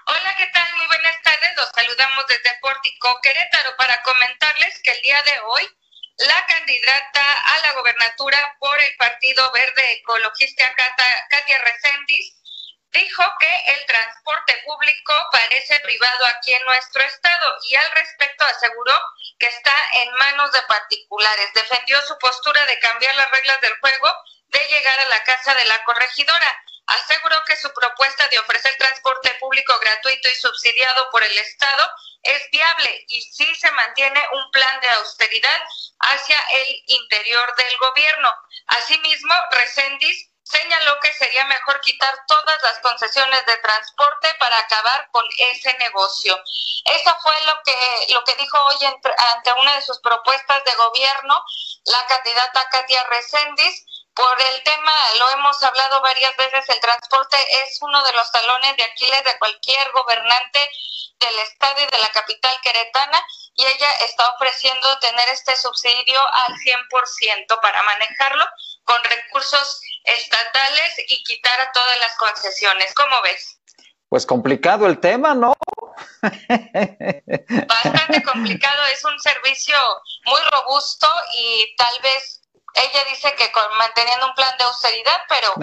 Hola, 0.07 0.35
¿qué 0.37 0.45
tal? 0.53 0.75
Muy 0.75 0.85
buenas 0.85 1.19
tardes. 1.23 1.51
Los 1.57 1.67
saludamos 1.73 2.27
desde 2.27 2.53
Pórtico 2.61 3.19
Querétaro 3.23 3.75
para 3.75 4.03
comentarles 4.03 4.79
que 4.83 4.91
el 4.91 5.01
día 5.01 5.19
de 5.23 5.39
hoy 5.39 5.67
la 6.17 6.45
candidata 6.45 7.41
a 7.41 7.59
la 7.61 7.71
gobernatura 7.71 8.55
por 8.59 8.79
el 8.79 8.95
Partido 8.97 9.51
Verde 9.51 9.93
Ecologista 9.93 10.63
Katia 10.75 11.57
Recendis 11.57 12.35
dijo 12.91 13.23
que 13.39 13.73
el 13.73 13.85
transporte 13.87 14.61
público 14.63 15.13
parece 15.31 15.79
privado 15.79 16.27
aquí 16.27 16.53
en 16.53 16.65
nuestro 16.65 17.01
estado 17.01 17.57
y 17.67 17.75
al 17.75 17.89
respecto 17.89 18.45
aseguró 18.45 18.93
que 19.39 19.47
está 19.47 19.75
en 20.03 20.13
manos 20.13 20.51
de 20.51 20.61
particulares. 20.67 21.49
Defendió 21.55 21.99
su 22.03 22.15
postura 22.19 22.63
de 22.67 22.77
cambiar 22.77 23.15
las 23.15 23.31
reglas 23.31 23.59
del 23.59 23.75
juego 23.79 24.13
de 24.49 24.59
llegar 24.67 24.99
a 24.99 25.05
la 25.05 25.23
casa 25.23 25.55
de 25.55 25.65
la 25.65 25.83
corregidora 25.83 26.61
aseguró 26.87 27.37
que 27.45 27.55
su 27.55 27.71
propuesta 27.73 28.27
de 28.29 28.39
ofrecer 28.39 28.75
transporte 28.77 29.35
público 29.39 29.77
gratuito 29.79 30.29
y 30.29 30.35
subsidiado 30.35 31.09
por 31.11 31.23
el 31.23 31.37
Estado 31.37 31.89
es 32.23 32.49
viable 32.51 33.05
y 33.07 33.21
sí 33.21 33.53
se 33.55 33.71
mantiene 33.71 34.21
un 34.33 34.51
plan 34.51 34.81
de 34.81 34.89
austeridad 34.89 35.61
hacia 35.99 36.39
el 36.39 36.83
interior 36.87 37.55
del 37.55 37.77
gobierno. 37.77 38.35
Asimismo, 38.67 39.33
Recendis 39.51 40.29
señaló 40.43 40.99
que 40.99 41.11
sería 41.13 41.45
mejor 41.45 41.81
quitar 41.81 42.13
todas 42.27 42.61
las 42.63 42.79
concesiones 42.79 43.45
de 43.45 43.57
transporte 43.57 44.33
para 44.39 44.57
acabar 44.59 45.09
con 45.11 45.25
ese 45.37 45.75
negocio. 45.77 46.39
Eso 46.85 47.17
fue 47.23 47.33
lo 47.45 47.61
que 47.63 48.13
lo 48.13 48.23
que 48.23 48.35
dijo 48.35 48.57
hoy 48.63 48.77
ante 48.85 49.53
una 49.53 49.75
de 49.75 49.81
sus 49.81 49.99
propuestas 49.99 50.63
de 50.63 50.75
gobierno 50.75 51.43
la 51.85 52.05
candidata 52.07 52.69
Katia 52.69 53.03
Recendis 53.09 53.85
por 54.15 54.41
el 54.41 54.63
tema, 54.63 54.93
lo 55.19 55.29
hemos 55.31 55.61
hablado 55.61 56.01
varias 56.01 56.35
veces, 56.37 56.69
el 56.69 56.79
transporte 56.79 57.37
es 57.63 57.77
uno 57.81 58.01
de 58.03 58.13
los 58.13 58.31
talones 58.31 58.77
de 58.77 58.83
Aquiles 58.83 59.23
de 59.25 59.37
cualquier 59.37 59.91
gobernante 59.91 60.59
del 61.19 61.39
estado 61.39 61.81
y 61.81 61.85
de 61.85 61.99
la 61.99 62.09
capital 62.09 62.55
queretana 62.63 63.21
y 63.55 63.65
ella 63.65 63.91
está 64.05 64.29
ofreciendo 64.31 64.99
tener 64.99 65.27
este 65.29 65.55
subsidio 65.55 66.19
al 66.33 66.53
100% 66.53 67.59
para 67.61 67.83
manejarlo 67.83 68.45
con 68.85 69.03
recursos 69.03 69.81
estatales 70.03 70.93
y 71.07 71.23
quitar 71.23 71.59
a 71.59 71.71
todas 71.71 71.99
las 71.99 72.15
concesiones. 72.17 72.93
¿Cómo 72.93 73.21
ves? 73.21 73.59
Pues 74.09 74.25
complicado 74.25 74.87
el 74.87 74.99
tema, 74.99 75.33
¿no? 75.33 75.53
Bastante 77.67 78.23
complicado, 78.23 78.83
es 78.93 79.03
un 79.03 79.19
servicio 79.19 79.77
muy 80.25 80.41
robusto 80.51 81.07
y 81.37 81.75
tal 81.75 81.99
vez 82.01 82.34
ella 82.75 83.03
dice 83.09 83.33
que 83.35 83.51
con, 83.51 83.63
manteniendo 83.77 84.27
un 84.27 84.35
plan 84.35 84.51
de 84.57 84.63
austeridad, 84.65 85.21
pero, 85.29 85.53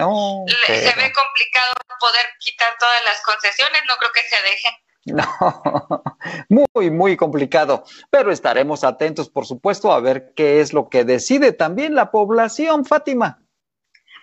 se 0.65 0.95
ve 0.95 1.13
complicado 1.13 1.73
poder 1.99 2.25
quitar 2.39 2.75
todas 2.79 3.03
las 3.05 3.21
concesiones, 3.21 3.81
no 3.87 3.95
creo 3.97 4.11
que 4.11 4.21
se 4.23 4.41
dejen. 4.41 4.73
No, 5.05 6.03
muy, 6.73 6.89
muy 6.91 7.17
complicado. 7.17 7.83
Pero 8.09 8.31
estaremos 8.31 8.83
atentos, 8.83 9.29
por 9.29 9.45
supuesto, 9.45 9.91
a 9.91 9.99
ver 9.99 10.33
qué 10.35 10.61
es 10.61 10.73
lo 10.73 10.89
que 10.89 11.03
decide 11.03 11.51
también 11.51 11.95
la 11.95 12.11
población, 12.11 12.85
Fátima. 12.85 13.39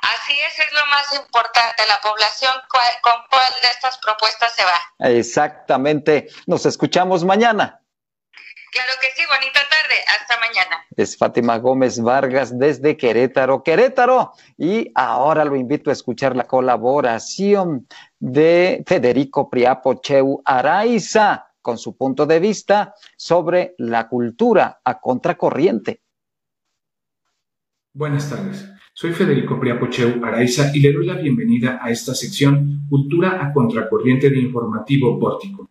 Así 0.03 0.33
es, 0.41 0.59
es 0.59 0.73
lo 0.73 0.87
más 0.87 1.13
importante, 1.15 1.83
la 1.87 2.01
población, 2.01 2.53
con 3.03 3.13
cuál 3.31 3.53
de 3.61 3.69
estas 3.69 3.99
propuestas 3.99 4.55
se 4.55 4.65
va. 4.65 5.11
Exactamente. 5.11 6.29
Nos 6.47 6.65
escuchamos 6.65 7.25
mañana. 7.25 7.83
Claro 8.73 8.93
que 9.01 9.09
sí, 9.17 9.23
bonita 9.29 9.61
tarde, 9.69 9.95
hasta 10.07 10.39
mañana. 10.39 10.85
Es 10.97 11.17
Fátima 11.17 11.59
Gómez 11.59 12.01
Vargas 12.01 12.57
desde 12.57 12.97
Querétaro, 12.97 13.63
Querétaro. 13.63 14.33
Y 14.57 14.93
ahora 14.95 15.45
lo 15.45 15.57
invito 15.57 15.91
a 15.91 15.93
escuchar 15.93 16.37
la 16.37 16.45
colaboración 16.45 17.89
de 18.19 18.85
Federico 18.87 19.51
Priapo 19.51 20.01
Cheu 20.01 20.41
Araiza 20.45 21.47
con 21.61 21.79
su 21.79 21.97
punto 21.97 22.27
de 22.27 22.41
vista 22.41 22.95
sobre 23.17 23.75
la 23.79 24.09
cultura 24.09 24.81
a 24.85 25.01
contracorriente. 25.01 26.03
Buenas 27.93 28.31
tardes. 28.31 28.71
Soy 28.93 29.13
Federico 29.13 29.59
Priapocheu 29.59 30.25
Araiza 30.25 30.71
y 30.75 30.81
le 30.81 30.93
doy 30.93 31.07
la 31.07 31.15
bienvenida 31.15 31.81
a 31.83 31.91
esta 31.91 32.15
sección 32.15 32.87
Cultura 32.89 33.45
a 33.45 33.53
Contracorriente 33.53 34.31
de 34.31 34.39
Informativo 34.39 35.19
Pórtico. 35.19 35.71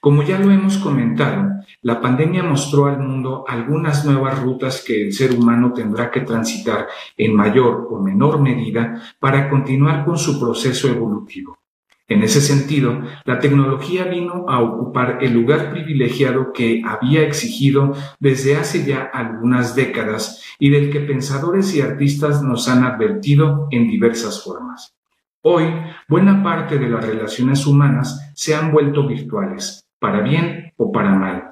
Como 0.00 0.22
ya 0.22 0.38
lo 0.38 0.50
hemos 0.50 0.78
comentado, 0.78 1.64
la 1.82 2.00
pandemia 2.00 2.44
mostró 2.44 2.86
al 2.86 3.00
mundo 3.00 3.44
algunas 3.46 4.04
nuevas 4.04 4.40
rutas 4.40 4.84
que 4.86 5.02
el 5.02 5.12
ser 5.12 5.34
humano 5.34 5.72
tendrá 5.72 6.10
que 6.10 6.20
transitar 6.20 6.86
en 7.16 7.34
mayor 7.34 7.88
o 7.90 8.00
menor 8.00 8.40
medida 8.40 9.02
para 9.18 9.50
continuar 9.50 10.04
con 10.04 10.16
su 10.16 10.38
proceso 10.38 10.88
evolutivo. 10.88 11.58
En 12.06 12.22
ese 12.22 12.40
sentido, 12.40 13.00
la 13.24 13.40
tecnología 13.40 14.04
vino 14.04 14.44
a 14.48 14.60
ocupar 14.60 15.18
el 15.22 15.32
lugar 15.32 15.70
privilegiado 15.70 16.52
que 16.52 16.82
había 16.84 17.22
exigido 17.22 17.94
desde 18.20 18.56
hace 18.56 18.84
ya 18.84 19.10
algunas 19.12 19.74
décadas 19.74 20.44
y 20.58 20.70
del 20.70 20.90
que 20.90 21.00
pensadores 21.00 21.74
y 21.74 21.80
artistas 21.80 22.42
nos 22.42 22.68
han 22.68 22.84
advertido 22.84 23.66
en 23.70 23.88
diversas 23.88 24.44
formas. 24.44 24.94
Hoy, 25.42 25.64
buena 26.06 26.44
parte 26.44 26.78
de 26.78 26.88
las 26.88 27.04
relaciones 27.04 27.66
humanas 27.66 28.32
se 28.34 28.54
han 28.54 28.70
vuelto 28.70 29.08
virtuales, 29.08 29.88
para 29.98 30.20
bien 30.20 30.72
o 30.76 30.92
para 30.92 31.14
mal. 31.14 31.51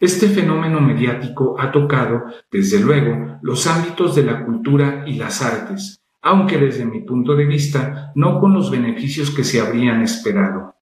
Este 0.00 0.28
fenómeno 0.28 0.80
mediático 0.80 1.56
ha 1.58 1.70
tocado, 1.70 2.24
desde 2.50 2.80
luego, 2.80 3.38
los 3.42 3.66
ámbitos 3.66 4.14
de 4.14 4.24
la 4.24 4.44
cultura 4.44 5.04
y 5.06 5.14
las 5.14 5.42
artes, 5.42 6.02
aunque 6.22 6.58
desde 6.58 6.86
mi 6.86 7.00
punto 7.00 7.34
de 7.34 7.44
vista 7.44 8.12
no 8.14 8.40
con 8.40 8.54
los 8.54 8.70
beneficios 8.70 9.30
que 9.30 9.44
se 9.44 9.60
habrían 9.60 10.02
esperado. 10.02 10.74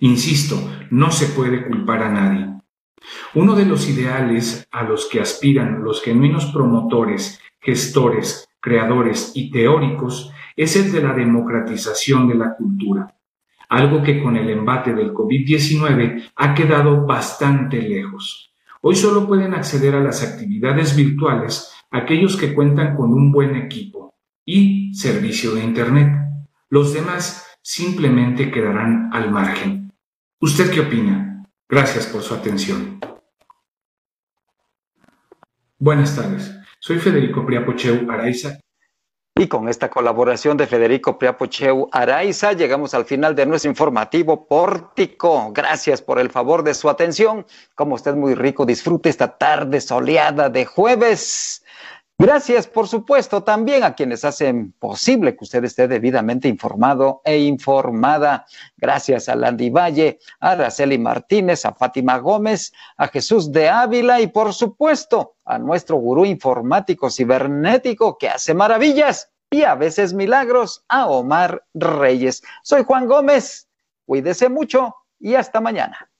Insisto, 0.00 0.56
no 0.90 1.10
se 1.10 1.26
puede 1.26 1.66
culpar 1.66 2.02
a 2.02 2.10
nadie. 2.10 2.48
Uno 3.34 3.54
de 3.54 3.66
los 3.66 3.88
ideales 3.88 4.66
a 4.70 4.82
los 4.82 5.06
que 5.06 5.20
aspiran 5.20 5.82
los 5.84 6.02
genuinos 6.02 6.46
promotores, 6.46 7.40
gestores, 7.60 8.48
creadores 8.60 9.32
y 9.34 9.50
teóricos 9.50 10.32
es 10.56 10.76
el 10.76 10.90
de 10.90 11.02
la 11.02 11.14
democratización 11.14 12.26
de 12.26 12.34
la 12.34 12.56
cultura, 12.56 13.14
algo 13.68 14.02
que 14.02 14.22
con 14.22 14.36
el 14.36 14.50
embate 14.50 14.94
del 14.94 15.12
COVID-19 15.12 16.30
ha 16.36 16.54
quedado 16.54 17.06
bastante 17.06 17.82
lejos. 17.82 18.52
Hoy 18.80 18.96
solo 18.96 19.26
pueden 19.26 19.54
acceder 19.54 19.94
a 19.94 20.00
las 20.00 20.22
actividades 20.22 20.96
virtuales 20.96 21.72
aquellos 21.90 22.36
que 22.36 22.54
cuentan 22.54 22.96
con 22.96 23.12
un 23.12 23.32
buen 23.32 23.56
equipo, 23.56 23.98
y 24.48 24.94
servicio 24.94 25.54
de 25.54 25.62
Internet. 25.62 26.10
Los 26.70 26.94
demás 26.94 27.46
simplemente 27.60 28.50
quedarán 28.50 29.10
al 29.12 29.30
margen. 29.30 29.92
¿Usted 30.40 30.70
qué 30.70 30.80
opina? 30.80 31.44
Gracias 31.68 32.06
por 32.06 32.22
su 32.22 32.32
atención. 32.32 32.98
Buenas 35.78 36.16
tardes. 36.16 36.58
Soy 36.80 36.98
Federico 36.98 37.44
Priapocheu 37.44 38.10
Araiza. 38.10 38.58
Y 39.38 39.46
con 39.46 39.68
esta 39.68 39.88
colaboración 39.88 40.56
de 40.56 40.66
Federico 40.66 41.16
Priapocheu 41.16 41.88
Araiza 41.92 42.54
llegamos 42.54 42.92
al 42.92 43.04
final 43.04 43.36
de 43.36 43.46
nuestro 43.46 43.70
informativo 43.70 44.48
Pórtico. 44.48 45.52
Gracias 45.52 46.02
por 46.02 46.18
el 46.18 46.28
favor 46.28 46.64
de 46.64 46.74
su 46.74 46.90
atención. 46.90 47.46
Como 47.76 47.94
usted 47.94 48.16
muy 48.16 48.34
rico, 48.34 48.66
disfrute 48.66 49.08
esta 49.08 49.38
tarde 49.38 49.80
soleada 49.80 50.48
de 50.48 50.66
jueves. 50.66 51.62
Gracias, 52.20 52.66
por 52.66 52.88
supuesto, 52.88 53.44
también 53.44 53.84
a 53.84 53.94
quienes 53.94 54.24
hacen 54.24 54.72
posible 54.80 55.36
que 55.36 55.44
usted 55.44 55.62
esté 55.62 55.86
debidamente 55.86 56.48
informado 56.48 57.22
e 57.24 57.38
informada. 57.38 58.44
Gracias 58.76 59.28
a 59.28 59.36
Landy 59.36 59.70
Valle, 59.70 60.18
a 60.40 60.50
Araceli 60.50 60.98
Martínez, 60.98 61.64
a 61.64 61.74
Fátima 61.74 62.18
Gómez, 62.18 62.72
a 62.96 63.06
Jesús 63.06 63.52
de 63.52 63.68
Ávila 63.68 64.20
y, 64.20 64.26
por 64.26 64.52
supuesto, 64.52 65.36
a 65.44 65.60
nuestro 65.60 65.98
gurú 65.98 66.24
informático 66.24 67.08
cibernético 67.08 68.18
que 68.18 68.28
hace 68.28 68.52
maravillas 68.52 69.30
y 69.48 69.62
a 69.62 69.76
veces 69.76 70.12
milagros, 70.12 70.84
a 70.88 71.06
Omar 71.06 71.66
Reyes. 71.72 72.42
Soy 72.64 72.82
Juan 72.82 73.06
Gómez. 73.06 73.68
Cuídese 74.06 74.48
mucho 74.48 74.92
y 75.20 75.36
hasta 75.36 75.60
mañana. 75.60 76.10